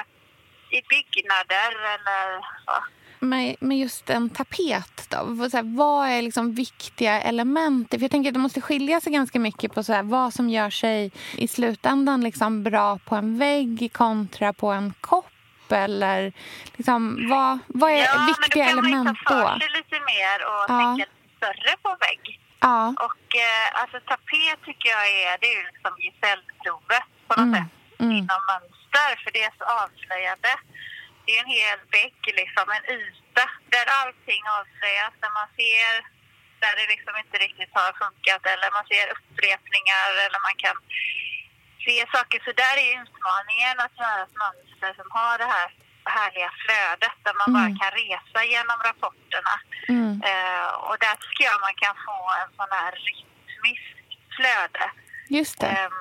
[0.78, 2.84] i byggnader eller så.
[3.20, 5.49] med, med just en tapet då?
[5.49, 7.89] Så här, vad är liksom viktiga element?
[7.91, 10.49] För jag tänker att det måste skilja sig ganska mycket på så här, vad som
[10.49, 15.26] gör sig i slutändan liksom bra på en vägg kontra på en kopp.
[15.70, 16.34] Eller
[16.76, 19.47] liksom, vad, vad är ja, viktiga men då kan man element ju ta då?
[19.47, 20.95] för sig lite mer och Ja.
[20.95, 22.39] tänka större på vägg.
[22.66, 22.80] Ja.
[23.07, 27.53] Och eh, alltså tapet tycker jag är, det är ju liksom gesällprovet på något Mm,
[27.55, 28.11] sätt mm.
[28.20, 30.51] inom mönster för det är så avslöjande.
[31.24, 35.93] Det är en hel vägg, liksom, en yta där allting avslöjas, där man ser
[36.64, 40.78] där det liksom inte riktigt har funkat eller man ser upprepningar eller man kan
[41.86, 42.39] se saker.
[42.45, 45.70] Så där är utmaningen att göra ett mönster som har det här
[46.06, 47.80] härliga flödet där man bara Mm.
[47.80, 49.54] kan resa genom rapporterna.
[49.88, 50.12] Mm.
[50.30, 53.86] Eh, och där tycker jag man kan få en sån här rytmisk
[54.36, 54.84] flöde.
[55.38, 55.68] Just det.
[55.68, 55.99] Ehm,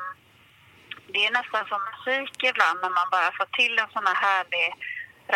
[1.13, 4.69] det är nästan som musik ibland när man bara får till en sån här härlig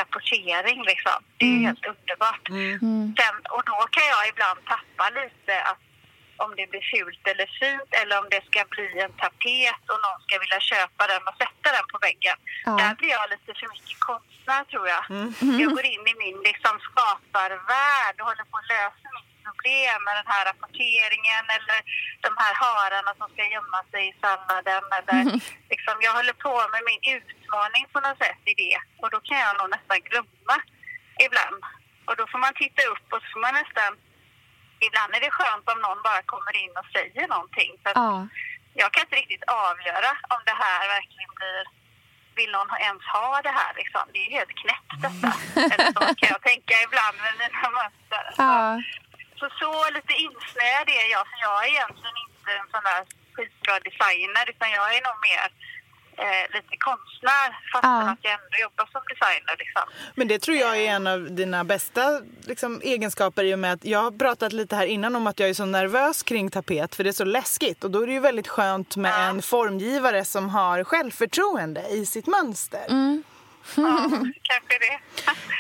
[0.01, 0.83] rapportering.
[0.91, 1.19] Liksom.
[1.39, 1.65] Det är Mm.
[1.67, 2.49] helt underbart.
[2.49, 3.15] Mm.
[3.19, 5.79] Sen, och då kan jag ibland tappa lite att
[6.45, 10.21] om det blir fult eller fint eller om det ska bli en tapet och någon
[10.27, 12.37] ska vilja köpa den och sätta den på väggen.
[12.65, 12.73] Ja.
[12.83, 15.03] Där blir jag lite för mycket konstnär tror jag.
[15.11, 15.59] Mm.
[15.61, 20.15] Jag går in i min liksom, skaparvärld och håller på att lösa mitt problem med
[20.21, 21.79] den här rapporteringen eller
[22.27, 24.85] de här hararna som ska gömma sig i salladen.
[24.99, 25.21] Eller,
[25.73, 29.39] liksom, jag håller på med min utmaning på något sätt i det och då kan
[29.45, 30.57] jag nog nästan glömma
[31.27, 31.63] ibland.
[32.09, 33.93] Och då får man titta upp och så får man nästan...
[34.81, 37.73] Ibland är det skönt om någon bara kommer in och säger någonting.
[37.83, 38.29] Att Ja.
[38.75, 41.63] jag kan inte riktigt avgöra om det här verkligen blir...
[42.39, 43.73] Vill någon ens ha det här?
[43.81, 44.03] Liksom?
[44.13, 45.31] Det är ju helt knäppt detta.
[45.75, 48.25] Eller så kan jag tänka ibland med mina mönster.
[48.45, 48.81] Ja.
[49.39, 53.03] Så, så lite insnöad är jag, för jag är egentligen inte en sån där
[53.35, 55.47] skitbra designer utan jag är nog mer
[56.19, 58.11] eh, lite konstnär fast Ja.
[58.11, 59.55] att jag ändå jobbar som designer.
[59.59, 59.83] Liksom.
[60.15, 63.85] Men det tror jag är en av dina bästa liksom, egenskaper i och med att
[63.85, 67.05] jag har pratat lite här innan om att jag är så nervös kring tapet för
[67.05, 70.49] det är så läskigt och då är det ju väldigt skönt med en formgivare som
[70.49, 72.87] har självförtroende i sitt mönster.
[73.77, 74.09] Ja,
[74.43, 74.99] kanske det.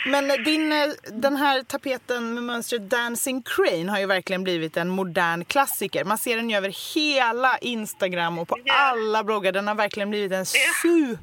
[0.06, 4.88] Men din, eh, den här tapeten med mönstret Dancing Crane har ju verkligen blivit en
[4.88, 6.04] modern klassiker.
[6.04, 8.74] Man ser den ju över hela Instagram och på Ja.
[8.74, 9.52] alla bloggar.
[9.52, 11.20] Den har verkligen blivit en superhit.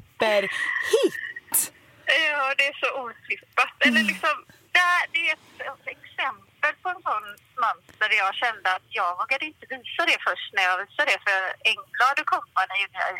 [2.06, 3.72] Ja, det är så otippat.
[3.86, 4.36] Eller liksom,
[4.72, 7.24] där, det är ett exempel på en sån
[7.64, 11.20] mönster där jag kände att jag vågade inte visa det först när jag visade det
[11.28, 13.12] för Engblad och Company gjorde jag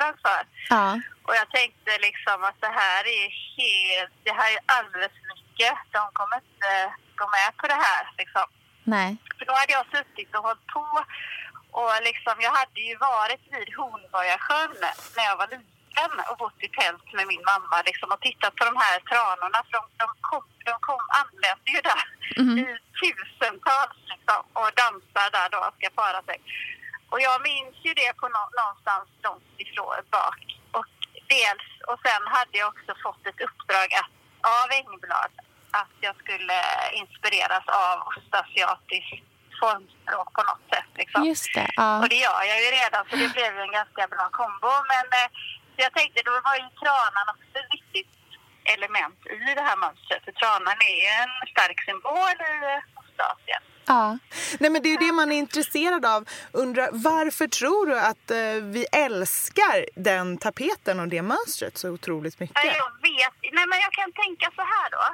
[0.00, 0.40] uppdrag för.
[0.68, 1.00] Ja.
[1.26, 3.26] Och jag tänkte liksom att det här är
[3.58, 5.74] helt, det här är alldeles för mycket.
[5.92, 6.70] De kommer inte
[7.16, 8.46] gå med på det här liksom.
[8.84, 9.16] Nej.
[9.38, 10.86] För då hade jag suttit och hållit på
[11.80, 14.76] och liksom, jag hade ju varit vid Hornborgasjön
[15.16, 18.64] när jag var liten och bott i tält med min mamma liksom, och tittat på
[18.70, 22.06] de här tranorna för de, de, kom, de kom, anlände ju där
[22.62, 22.66] i
[22.98, 26.38] tusentals liksom, och dansar där då och ska para sig.
[27.12, 30.40] Och jag minns ju det på nå- någonstans långt ifrån bak.
[30.78, 30.86] Och
[31.34, 34.12] dels, och sen hade jag också fått ett uppdrag att,
[34.60, 35.32] av Engblad
[35.80, 36.58] att jag skulle
[37.00, 39.24] inspireras av ostasiatiskt
[39.60, 40.90] formspråk på något sätt.
[41.00, 41.24] Liksom.
[41.24, 41.68] Just det.
[41.76, 41.90] Ja.
[42.02, 44.72] Och det gör jag ju redan, så det blev ju en ganska bra kombo.
[44.92, 45.28] Men eh,
[45.76, 48.14] jag tänkte, då var ju tranan också ett viktigt
[48.74, 50.24] element i det här mönstret.
[50.24, 52.56] För tranan är ju en stark symbol i
[53.00, 53.62] Ostasien.
[53.86, 54.18] Ja.
[54.60, 56.28] Nej men det är ju det man är intresserad av.
[56.52, 62.34] Undrar, varför tror du att eh, vi älskar den tapeten och det mönstret så otroligt
[62.38, 62.64] Ja, mycket?
[62.64, 65.04] Jag vet, nej men jag kan tänka så här då.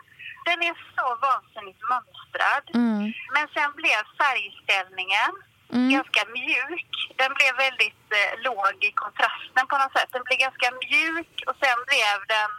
[0.51, 2.65] Den är så vansinnigt mönstrad.
[2.75, 3.13] Mm.
[3.35, 5.33] Men sen blev färgställningen
[5.73, 5.91] Mm.
[5.97, 6.91] ganska mjuk.
[7.23, 10.11] Den blev väldigt eh, låg i kontrasten på något sätt.
[10.17, 12.53] Den blev ganska mjuk och sen blev den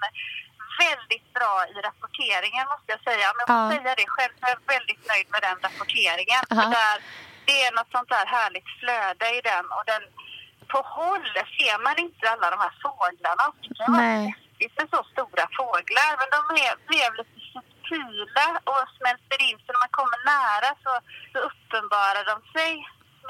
[0.86, 3.26] väldigt bra i rapporteringen måste jag säga.
[3.32, 6.42] Om jag får säga det själv så är jag väldigt nöjd med den rapporteringen.
[6.52, 6.58] Aha.
[6.58, 6.98] För där,
[7.48, 10.04] det är något sånt där härligt flöde i den och den
[10.72, 13.46] på håll ser man inte alla de här fåglarna.
[13.64, 14.26] Det kan vara Nej.
[14.28, 19.70] läskigt med så stora fåglar men de är, blev lite subtila och smälter in så
[19.72, 20.94] när man kommer nära så,
[21.32, 22.72] så uppenbarar de sig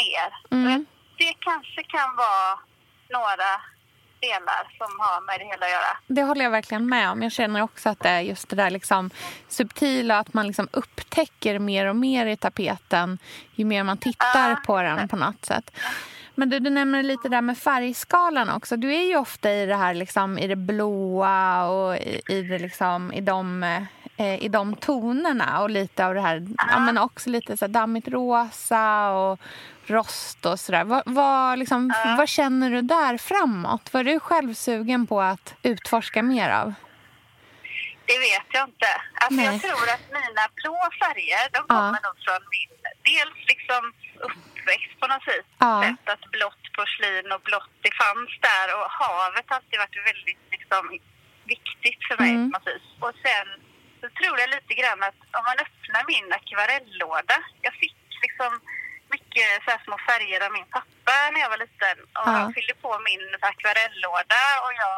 [0.01, 0.29] mer.
[0.57, 0.85] Mm.
[1.21, 2.51] Det kanske kan vara
[3.17, 3.51] några
[4.19, 5.97] delar som har med det hela att göra.
[6.07, 7.21] Det håller jag verkligen med om.
[7.23, 9.09] Jag känner också att det är just det där liksom
[9.47, 13.17] subtila, att man liksom upptäcker mer och mer i tapeten
[13.55, 14.57] ju mer man tittar Ja.
[14.65, 15.71] på den på något sätt.
[16.35, 18.77] Men du, du nämner lite där med färgskalan också.
[18.77, 22.59] Du är ju ofta i det här liksom, i det blåa och i, i, det
[22.59, 23.63] liksom, i, de,
[24.17, 28.07] eh, i de tonerna och lite av det här, ja, men också lite så dammigt
[28.07, 29.39] rosa och
[29.89, 30.83] rost och sådär.
[30.83, 33.93] Vad, vad, liksom, vad känner du där framåt?
[33.93, 36.73] Var du själv sugen på att utforska mer av?
[38.09, 38.91] Det vet jag inte.
[39.23, 41.75] Alltså jag tror att mina blå färger, de Ja.
[41.75, 42.71] kommer nog från min,
[43.11, 43.83] dels liksom
[44.27, 45.47] uppväxt på något vis.
[45.65, 45.73] Ja.
[45.83, 50.43] Sett att blått porslin och blått, det fanns där och havet har alltid varit väldigt
[50.55, 50.83] liksom
[51.53, 52.43] viktigt för mig Mm.
[52.51, 52.85] på något vis.
[53.05, 53.47] Och sen
[54.01, 58.51] så tror jag lite grann att om man öppnar min akvarellåda, jag fick liksom
[59.63, 62.31] så här små färger av min pappa när jag var liten och Ja.
[62.37, 64.95] han fyllde på min akvarellåda och jag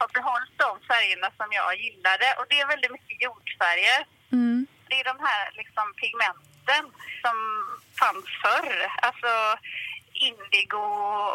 [0.00, 4.00] har behållit de färgerna som jag gillade och det är väldigt mycket jordfärger.
[4.32, 4.66] Mm.
[4.88, 6.84] Det är de här liksom pigmenten
[7.22, 7.36] som
[8.00, 8.72] fanns förr.
[9.06, 9.32] Alltså
[10.12, 10.86] indigo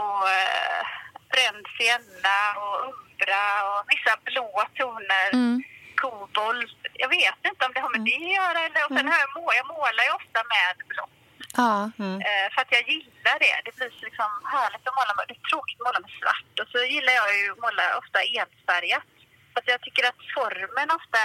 [0.06, 0.84] och eh,
[1.32, 5.28] bränd sienna och umbra och vissa blå toner.
[5.34, 5.64] Mm.
[5.96, 6.78] Kobolt.
[6.94, 8.60] Jag vet inte om det har med det att göra.
[8.66, 11.18] Eller, och sen jag, må- jag målar ju ofta med blått.
[11.56, 11.92] Ja.
[12.30, 13.56] Eh, för att jag gillar det.
[13.66, 16.54] Det blir så liksom härligt att måla med, det är tråkigt att måla med svart.
[16.62, 19.04] Och så gillar jag ju att måla ofta enfärgat.
[19.52, 21.20] För att jag tycker att formen ofta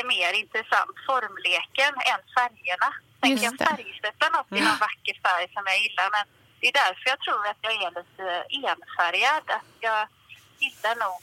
[0.00, 2.88] är mer intressant, formleken, än färgerna.
[3.20, 6.08] Sen Just kan jag färgsätta något i någon vacker färg som jag gillar.
[6.16, 6.24] Men
[6.60, 8.26] det är därför jag tror att jag är lite
[8.70, 9.44] enfärgad.
[9.58, 10.00] Att jag
[10.64, 11.20] gillar nog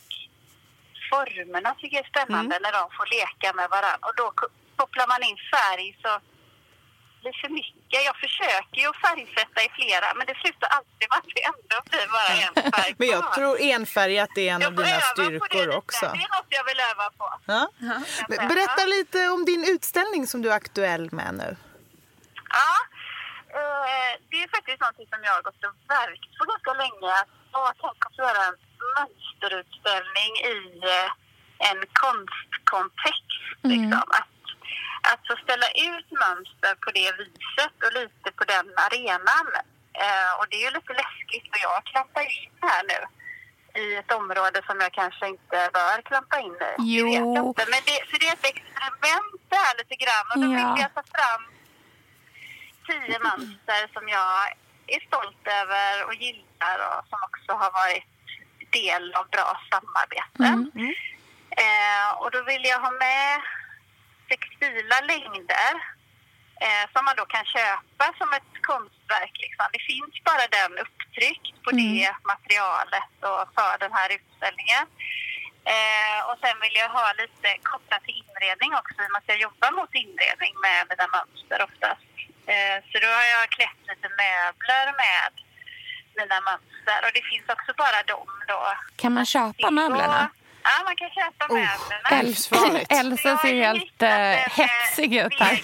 [1.10, 4.08] formerna tycker jag är spännande när de får leka med varandra.
[4.08, 6.12] Och då ko- kopplar man in färg så
[7.24, 8.00] blir för mycket.
[8.10, 11.76] Jag försöker ju att färgsätta i flera men det slutar alltid med att det ändå
[11.90, 15.66] blir bara en färg Men jag tror enfärgat är en Jag av dina det styrkor
[15.66, 15.78] lite.
[15.82, 16.06] också.
[16.16, 17.28] Det är något jag vill öva på.
[17.54, 17.62] Ja.
[17.90, 17.98] Ja.
[18.52, 21.50] Berätta lite om din utställning som du är aktuell med nu.
[22.60, 22.72] Ja,
[23.60, 27.14] eh, det är faktiskt någonting som jag har gått och verkt på ganska länge.
[27.54, 28.58] Jag har tänkt att göra en
[28.98, 30.58] mönsterutställning i
[30.96, 31.10] eh,
[31.70, 33.32] en konstkontext.
[33.72, 34.04] Liksom.
[34.18, 34.30] Att,
[35.12, 39.48] att få ställa ut mönster på det viset och lite på den arenan.
[40.04, 43.00] Eh, och det är ju lite läskigt för jag klampar in här nu
[43.82, 46.74] i ett område som jag kanske inte bör klampa in i.
[47.00, 47.54] Jo.
[47.58, 47.66] Det.
[47.74, 50.26] Men det, så det är ett experiment det här lite grann.
[50.34, 50.74] Och då Ja.
[50.74, 51.42] vill jag ta fram
[52.88, 54.34] tio mönster som jag
[54.88, 58.04] är stolt över och gillar och som också har varit
[58.72, 60.72] del av bra samarbeten.
[61.64, 63.42] Eh, och då vill jag ha med
[64.34, 65.74] textila längder
[66.66, 69.36] eh, som man då kan köpa som ett konstverk.
[69.46, 69.66] Liksom.
[69.76, 74.86] Det finns bara den upptryckt på det materialet och för den här utställningen.
[75.74, 79.32] Eh, och sen vill jag ha lite kopplat till inredning också i och med att
[79.34, 82.08] jag jobbar mot inredning med mina mönster oftast.
[82.54, 85.32] Eh, så då har jag klätt lite möbler med
[86.20, 88.62] mina mönster och det finns också bara dem då.
[89.02, 90.30] Kan man köpa möblerna?
[90.64, 92.20] Ja, man kan köpa möblerna.
[92.20, 92.92] El- livsfarligt.
[92.92, 95.62] Elsa Jag har ser helt eh, hetsig ut här.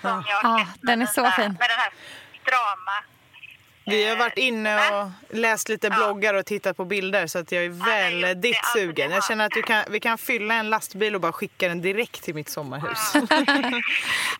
[0.00, 1.44] Som jag med den är så mina- fin.
[1.60, 1.92] Med den här
[2.42, 2.92] strama.
[3.88, 7.52] Vi har eh, varit inne och läst lite bloggar och tittat på bilder så att
[7.52, 9.10] jag är väldigt sugen.
[9.10, 12.22] Jag känner att du kan, vi kan fylla en lastbil och bara skicka den direkt
[12.22, 13.12] till mitt sommarhus.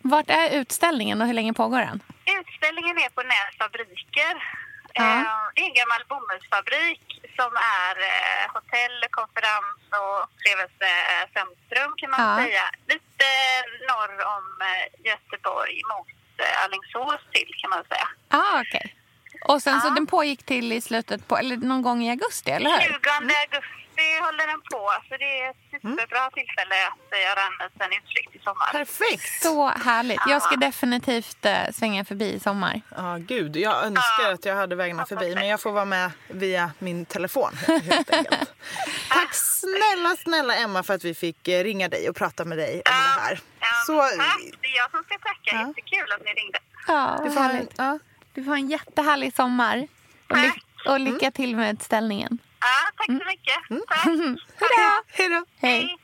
[0.01, 1.99] Vart är utställningen och hur länge pågår den?
[2.39, 4.43] Utställningen är på Näs fabriker.
[4.93, 5.15] Ja.
[5.15, 5.23] Eh,
[5.55, 12.43] Det är en gammal bomullsfabrik som är eh, hotell, konferens och upplevelsecentrum kan man Ja.
[12.45, 12.65] säga.
[12.87, 13.27] Lite
[13.89, 16.07] norr om eh, Göteborg mot
[16.43, 18.07] eh, Alingsås till kan man säga.
[18.29, 18.93] Ah, okej.
[19.45, 19.91] Och sen så Ja.
[19.93, 22.79] den pågick till i slutet på, eller någon gång i augusti, eller hur?
[22.79, 23.86] 20 augusti
[24.25, 28.35] håller den på så det är ett superbra tillfälle att eh, göra en liten utflykt
[28.35, 28.67] i sommar.
[28.71, 29.41] Perfekt!
[29.43, 30.21] Så härligt.
[30.27, 32.81] Jag ska definitivt eh, svänga förbi i sommar.
[32.95, 33.55] Ja, gud.
[33.57, 37.51] Jag önskar att jag hade vägarna förbi, men jag får vara med via min telefon
[37.89, 38.53] helt enkelt.
[39.09, 42.73] Tack snälla, snälla Emma för att vi fick eh, ringa dig och prata med dig
[42.75, 43.39] om det här.
[43.85, 45.39] Så, tack, det är jag som ska tacka.
[45.55, 45.67] Ja.
[45.67, 46.59] Jättekul att ni ringde.
[46.87, 47.73] Ja, du, får, härligt.
[47.77, 47.99] ja,
[48.33, 49.87] Du får en jättehärlig sommar.
[50.29, 50.63] Och, ly- Tack.
[50.87, 52.37] och lycka till med utställningen.
[52.59, 53.87] Ja, tack så mycket.
[53.87, 54.05] Tack.
[55.17, 55.45] Hej då!
[55.67, 55.97] Hej.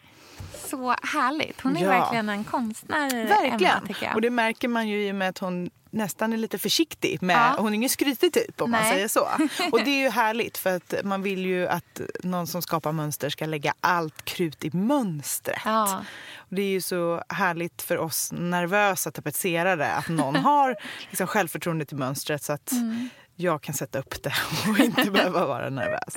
[0.70, 1.62] Så härligt.
[1.62, 1.90] Hon är Ja.
[1.90, 3.88] verkligen en konstnär, Emma, Verkligen.
[3.88, 4.16] tycker jag.
[4.16, 7.22] Och det märker man ju i och med att hon nästan är lite försiktig.
[7.22, 7.56] Med, Ja.
[7.58, 8.92] Hon är ingen skrytig typ om man Nej.
[8.92, 9.28] säger så.
[9.72, 13.30] Och det är ju härligt för att man vill ju att någon som skapar mönster
[13.30, 15.62] ska lägga allt krut i mönstret.
[15.66, 16.04] Ja.
[16.38, 20.76] Och det är ju så härligt för oss nervösa tapetserare att någon har
[21.10, 24.34] liksom självförtroende till mönstret så att Mm jag kan sätta upp det
[24.70, 26.16] och inte behöva vara nervös.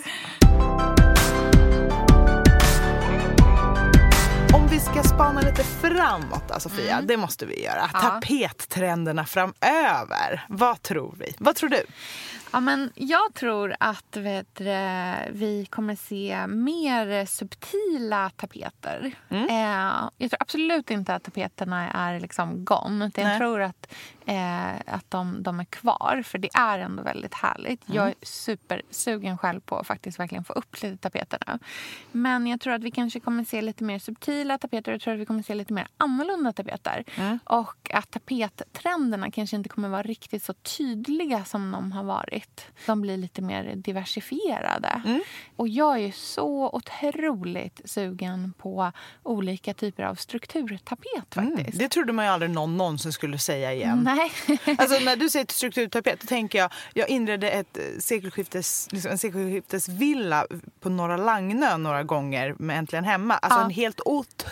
[4.66, 7.78] Om vi ska spana lite framåt, Sofia, det måste vi göra.
[7.78, 7.90] Mm.
[7.92, 8.00] Ja.
[8.00, 10.44] Tapettrenderna framöver.
[10.48, 11.34] Vad tror vi?
[11.38, 11.84] Vad tror du?
[12.52, 14.60] Ja, men jag tror att vet,
[15.30, 19.14] vi kommer se mer subtila tapeter.
[19.28, 19.48] Mm.
[19.48, 23.06] Eh, jag tror absolut inte att tapeterna är liksom gone.
[23.06, 23.92] Utan jag tror att,
[24.26, 27.88] eh, att de, de är kvar, för det är ändå väldigt härligt.
[27.88, 27.96] Mm.
[27.96, 31.58] Jag är supersugen själv på att faktiskt verkligen få upp lite tapeter nu.
[32.12, 34.92] Men jag tror att vi kanske kommer se lite mer subtila tapeter.
[34.92, 37.04] Jag tror att vi kommer se lite mer annorlunda tapeter.
[37.16, 37.38] Mm.
[37.44, 42.66] Och att tapettrenderna kanske inte kommer vara riktigt så tydliga som de har varit.
[42.86, 45.02] De blir lite mer diversifierade.
[45.04, 45.20] Mm.
[45.57, 48.92] Och jag är så otroligt sugen på
[49.22, 51.59] olika typer av strukturtapet faktiskt.
[51.59, 53.98] Mm, det trodde man ju aldrig någon någonsin skulle säga igen.
[54.04, 54.32] Nej.
[54.78, 59.18] Alltså när du säger strukturtapet, då tänker jag, jag inredde ett eh, sekelskiftes, liksom en
[59.18, 60.46] sekelskiftesvilla
[60.80, 63.34] på Norra Lagnö några gånger med Äntligen Hemma.
[63.34, 63.64] Alltså Ja.
[63.64, 64.45] en helt otrolig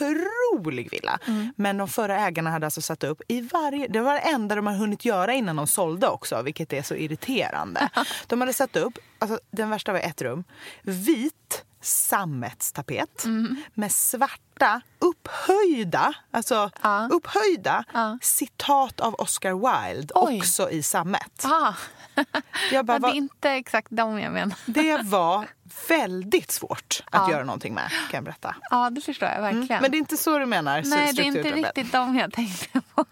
[0.90, 1.18] villa.
[1.57, 4.66] Men de förra ägarna hade alltså satt upp i varje, det var det enda de
[4.66, 7.88] hade hunnit göra innan de sålde också, vilket är så irriterande.
[8.26, 10.45] De hade satt upp, alltså den värsta var ett rum,
[10.82, 13.24] vit sammetstapet
[13.74, 17.09] med svarta upphöjda, alltså Ja.
[17.12, 18.18] upphöjda Ja.
[18.22, 19.53] citat av Oscar
[19.95, 20.38] Wilde Oj.
[20.38, 21.45] också i sammet.
[21.45, 21.72] Ah,
[22.72, 24.55] Jag bara, det är inte exakt de jag menar.
[24.66, 25.47] det var
[25.89, 27.31] väldigt svårt att Ja.
[27.33, 28.57] göra någonting med, kan jag berätta.
[28.70, 29.66] Ja, det förstår jag verkligen.
[29.70, 29.83] Mm.
[29.83, 30.83] Men det är inte så du menar?
[30.85, 33.05] Nej, det är inte riktigt de jag tänkte på.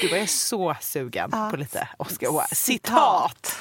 [0.00, 1.50] Du var ju så sugen Ja.
[1.50, 2.46] på lite Oscar Wilde.
[2.54, 3.56] Citat.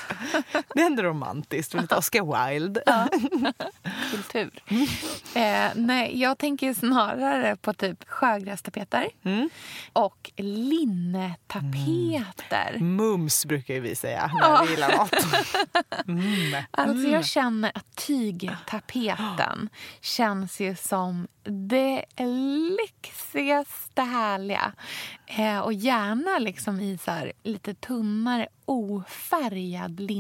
[0.74, 2.82] Det är ändå romantiskt med lite Oscar Wilde.
[4.12, 4.52] kultur.
[5.36, 9.50] Eh, nej, jag tänker snarare på typ sjögrästapeter Mm.
[9.94, 12.80] och linnetapeter.
[12.80, 15.14] Mums brukar ju vi säga när vi gillar något.
[16.08, 16.64] Mm.
[16.72, 19.70] Alltså jag känner att tygtapeten
[20.02, 22.06] känns ju som det
[22.80, 24.72] lyxigaste härliga.
[25.28, 30.15] Eh, och gärna liksom i så lite tunnare ofärgad linne.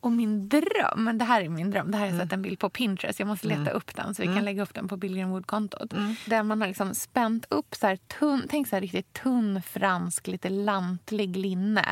[0.00, 2.42] Och min dröm, men det här är min dröm, det här har jag sett en
[2.42, 4.96] bild på Pinterest, jag måste leta upp den så vi kan lägga upp den på
[4.96, 5.90] Billgren Wood-kontot.
[6.26, 10.26] Där man har liksom spänt upp så här tunn, tänk så här riktigt tunn fransk,
[10.26, 11.84] lite lantlig linne.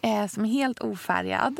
[0.00, 1.56] Eh, som är helt ofärgad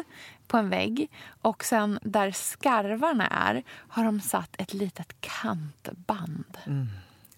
[0.47, 1.11] på en vägg.
[1.43, 6.59] Och sen där skarvarna är har de satt ett litet kantband.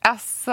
[0.05, 0.51] Alltså,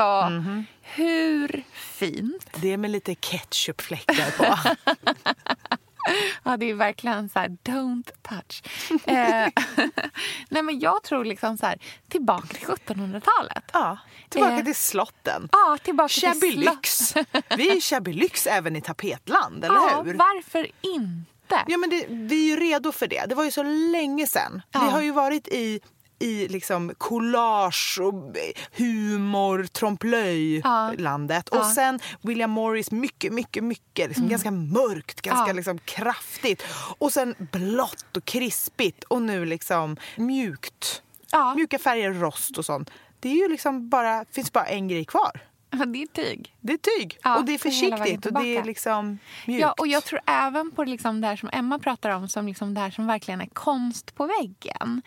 [0.81, 2.49] hur fint?
[2.61, 4.75] Det är med lite ketchupfläckar på.
[6.43, 8.63] Ja, det är verkligen så här, don't touch.
[9.07, 9.47] eh,
[10.49, 11.79] nej, men jag tror liksom så här,
[12.09, 13.63] tillbaka till 1700-talet.
[13.73, 13.97] Ja,
[14.29, 15.49] tillbaka Eh, till slotten.
[15.51, 17.13] Ja, tillbaka Shabby till lyx.
[17.57, 20.13] Vi är shabby lyx även i tapetland, eller Ja, hur?
[20.13, 21.63] varför inte?
[21.67, 23.25] Ja, men det, vi är ju redo för det.
[23.29, 24.61] Det var ju så länge sedan.
[24.71, 24.79] Ja.
[24.79, 25.79] Vi har ju varit i
[26.19, 28.35] i liksom collage och
[28.77, 31.49] humor, trompe-l'œil-landet.
[31.49, 31.71] Och Ja.
[31.75, 34.07] sen William Morris, mycket, mycket, mycket.
[34.07, 35.53] Liksom Ganska mörkt, ganska Ja.
[35.53, 36.63] liksom kraftigt.
[36.97, 39.03] Och sen blått och krispigt.
[39.03, 41.01] Och nu liksom mjukt.
[41.31, 41.55] Ja.
[41.55, 42.89] Mjuka färger, rost och sånt.
[43.19, 45.41] Det är ju liksom bara, finns bara en grej kvar.
[45.69, 46.55] Det är tyg.
[46.61, 47.17] Det är tyg.
[47.23, 49.61] Ja, och det är försiktigt och det är liksom mjukt.
[49.61, 52.73] Ja, och jag tror även på liksom det här som Emma pratar om, som liksom
[52.73, 55.01] det här som verkligen är konst på väggen.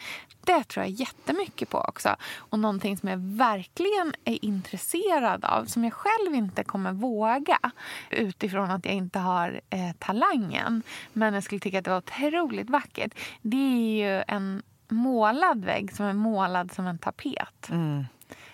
[0.44, 2.16] Det tror jag jättemycket på också.
[2.36, 7.58] Och någonting som jag verkligen är intresserad av, som jag själv inte kommer våga
[8.10, 10.82] utifrån att jag inte har eh, talangen,
[11.12, 13.14] men jag skulle tycka att det var otroligt vackert.
[13.42, 17.68] Det är ju en målad vägg som är målad som en tapet.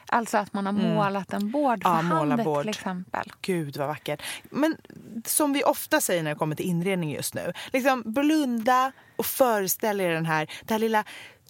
[0.09, 2.07] Alltså att man har målat en bord för Mm.
[2.09, 2.63] Ja, handet målarbord.
[2.63, 3.33] till exempel.
[3.43, 4.23] Gud vad vackert.
[4.51, 4.77] Men
[5.27, 7.53] som vi ofta säger när det kommer till inredning just nu.
[7.73, 11.05] Liksom blunda och föreställ er den här, det här lilla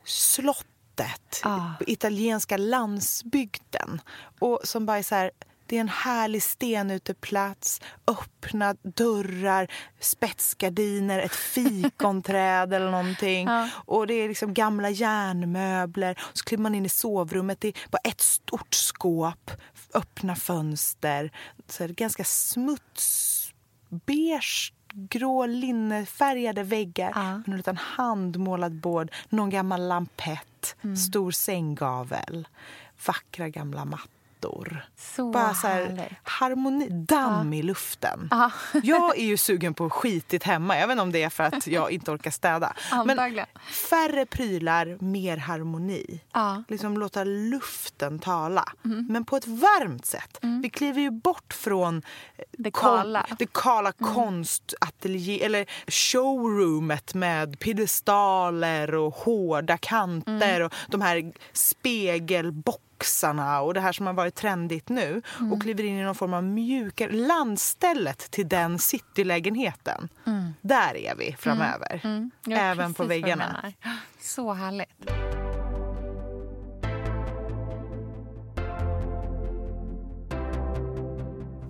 [0.04, 1.70] slottet Ah.
[1.86, 4.00] italienska landsbygden.
[4.38, 5.30] Och som bara är så här,
[5.68, 9.68] det är en härlig stenuteplats, öppna dörrar,
[10.00, 13.46] spetsgardiner, ett fikonträd eller någonting.
[13.58, 13.68] Ja.
[13.74, 16.18] Och det är liksom gamla järnmöbler.
[16.32, 19.50] Så kliver man in i sovrummet, det är bara ett stort skåp,
[19.94, 21.30] öppna fönster.
[21.68, 23.52] Så är det ganska smutsbeige
[24.92, 27.12] grå linnefärgade väggar.
[27.14, 27.42] Ja.
[27.46, 30.44] En liten handmålad bord, någon gammal lampett,
[30.82, 30.96] Mm.
[30.96, 32.48] stor sänggavel,
[33.06, 34.08] vackra gamla mattor.
[34.96, 38.28] Så Bara så här, harmoni, damm i luften.
[38.30, 38.50] Ja.
[38.82, 40.82] Jag är ju sugen på skitigt hemma.
[40.82, 42.72] Inte om det är för att jag inte orkar städa.
[43.06, 43.44] Men
[43.90, 46.20] färre prylar, mer harmoni.
[46.32, 46.62] Ja.
[46.68, 48.64] Liksom låta luften tala.
[48.84, 49.06] Mm.
[49.10, 50.38] Men på ett varmt sätt.
[50.62, 51.96] Vi kliver ju bort från
[52.36, 53.20] eh, Det kon- kala.
[53.20, 53.36] Mm.
[53.38, 60.28] det kala konstatelier, eller showroomet med piedestaler och hårda kanter
[60.60, 60.66] Mm.
[60.66, 62.84] och de här spegelboxarna
[63.62, 65.52] och det här som har varit trendigt nu Mm.
[65.52, 70.08] och kliver in i någon form av mjukare landstället till den citylägenheten.
[70.60, 72.00] Där är vi framöver.
[72.04, 72.30] Mm.
[72.44, 73.72] Vet Även på väggarna.
[74.20, 75.10] Så härligt.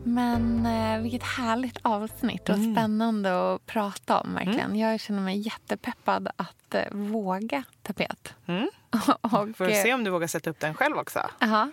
[0.04, 2.74] Men eh, vilket härligt avsnitt och Mm.
[2.74, 4.34] spännande att prata om.
[4.34, 4.76] verkligen.
[4.76, 6.57] Jag känner mig jättepeppad att
[6.90, 8.34] våga tapet.
[8.46, 8.68] Mm.
[9.20, 11.30] och, Får vi eh, se om du vågar sätta upp den själv också.
[11.42, 11.70] Aha.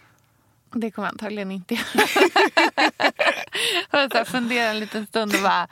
[0.77, 1.83] Det kommer jag antagligen inte göra.
[3.91, 5.67] jag så här fundera en liten stund och bara...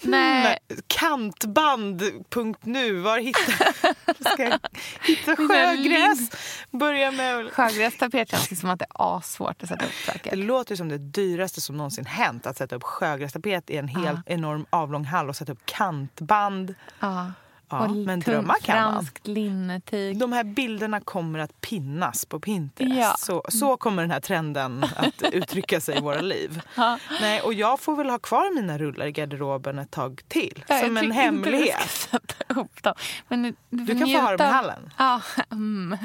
[0.00, 0.58] Nej.
[0.68, 4.58] Mm, Kantband.nu, var hittar Ska jag
[5.02, 6.30] hitta sjögräs?
[6.70, 7.52] Börja med...
[7.52, 10.36] Sjögrästapet känns som att det är asvårt att sätta upp Det saker.
[10.36, 14.66] låter som det dyraste som någonsin hänt att sätta upp sjögrästapet i en hel enorm
[14.70, 16.74] avlång hall och sätta upp kantband.
[17.00, 17.32] Ja.
[17.80, 18.92] Ja, men tungt drömmar kan man.
[18.92, 20.18] franskt linnetyg.
[20.18, 22.96] De här bilderna kommer att pinnas på Pinterest.
[22.96, 23.14] Ja.
[23.18, 26.60] Så, så kommer den här trenden att uttrycka sig i våra liv.
[26.76, 26.98] Ja.
[27.20, 30.64] Nej, och jag får väl ha kvar mina rullar i garderoben ett tag till.
[30.68, 32.08] Ja, som en du hemlighet.
[32.48, 32.94] upp dem.
[33.28, 34.90] Men du, du, Du kan få ha dem i njuta hallen.
[34.98, 35.98] Ja, mm.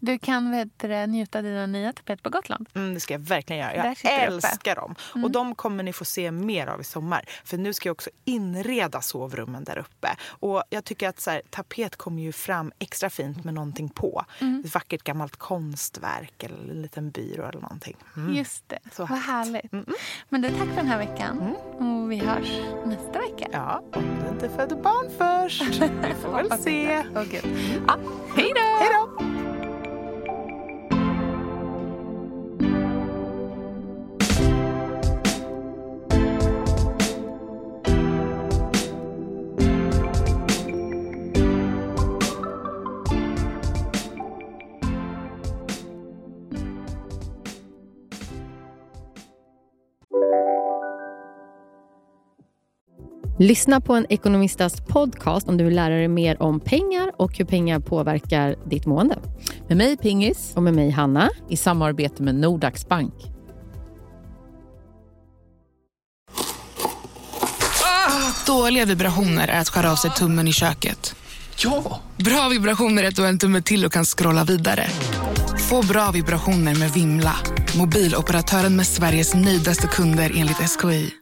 [0.00, 2.68] Du kan vet, du, njuta av dina nya tapeter på Gotland.
[2.74, 3.76] Mm, det ska jag verkligen göra.
[3.76, 4.12] Jag.
[4.12, 4.32] Mm.
[4.32, 4.94] älskar dem.
[5.24, 7.24] Och de kommer ni få se mer av i sommar.
[7.44, 10.16] För nu ska jag också inreda sovrummen där uppe.
[10.28, 14.24] Och jag tycker att så här, tapet kommer ju fram extra fint med någonting på.
[14.38, 14.62] Mm.
[14.64, 17.96] Ett vackert gammalt konstverk eller en liten byrå eller någonting.
[18.16, 18.34] Mm.
[18.34, 18.78] Just det.
[18.92, 19.72] Så Vad härligt.
[20.28, 21.56] Men du, tack för den här veckan.
[21.78, 23.48] Och vi hörs nästa vecka.
[23.52, 25.62] Ja, om du inte föder barn först.
[25.82, 27.04] Vi får väl se.
[27.30, 27.44] gud.
[27.86, 27.98] Ja,
[28.36, 28.78] hej då!
[28.80, 29.31] Hej då!
[53.42, 57.44] Lyssna på en ekonomistas podcast om du vill lära dig mer om pengar och hur
[57.44, 59.18] pengar påverkar ditt mående.
[59.68, 61.30] Med mig Pingis Och med mig Hanna.
[61.48, 63.14] i samarbete med Nordax Bank.
[68.46, 71.14] Dåliga vibrationer är att skära av sig tummen i köket.
[71.64, 72.00] Ja!
[72.16, 74.86] Bra vibrationer är att du har en tumme till och kan scrolla vidare.
[75.70, 77.36] Få bra vibrationer med Vimla.
[77.78, 81.21] Mobiloperatören med Sveriges nöjdaste kunder enligt SKI.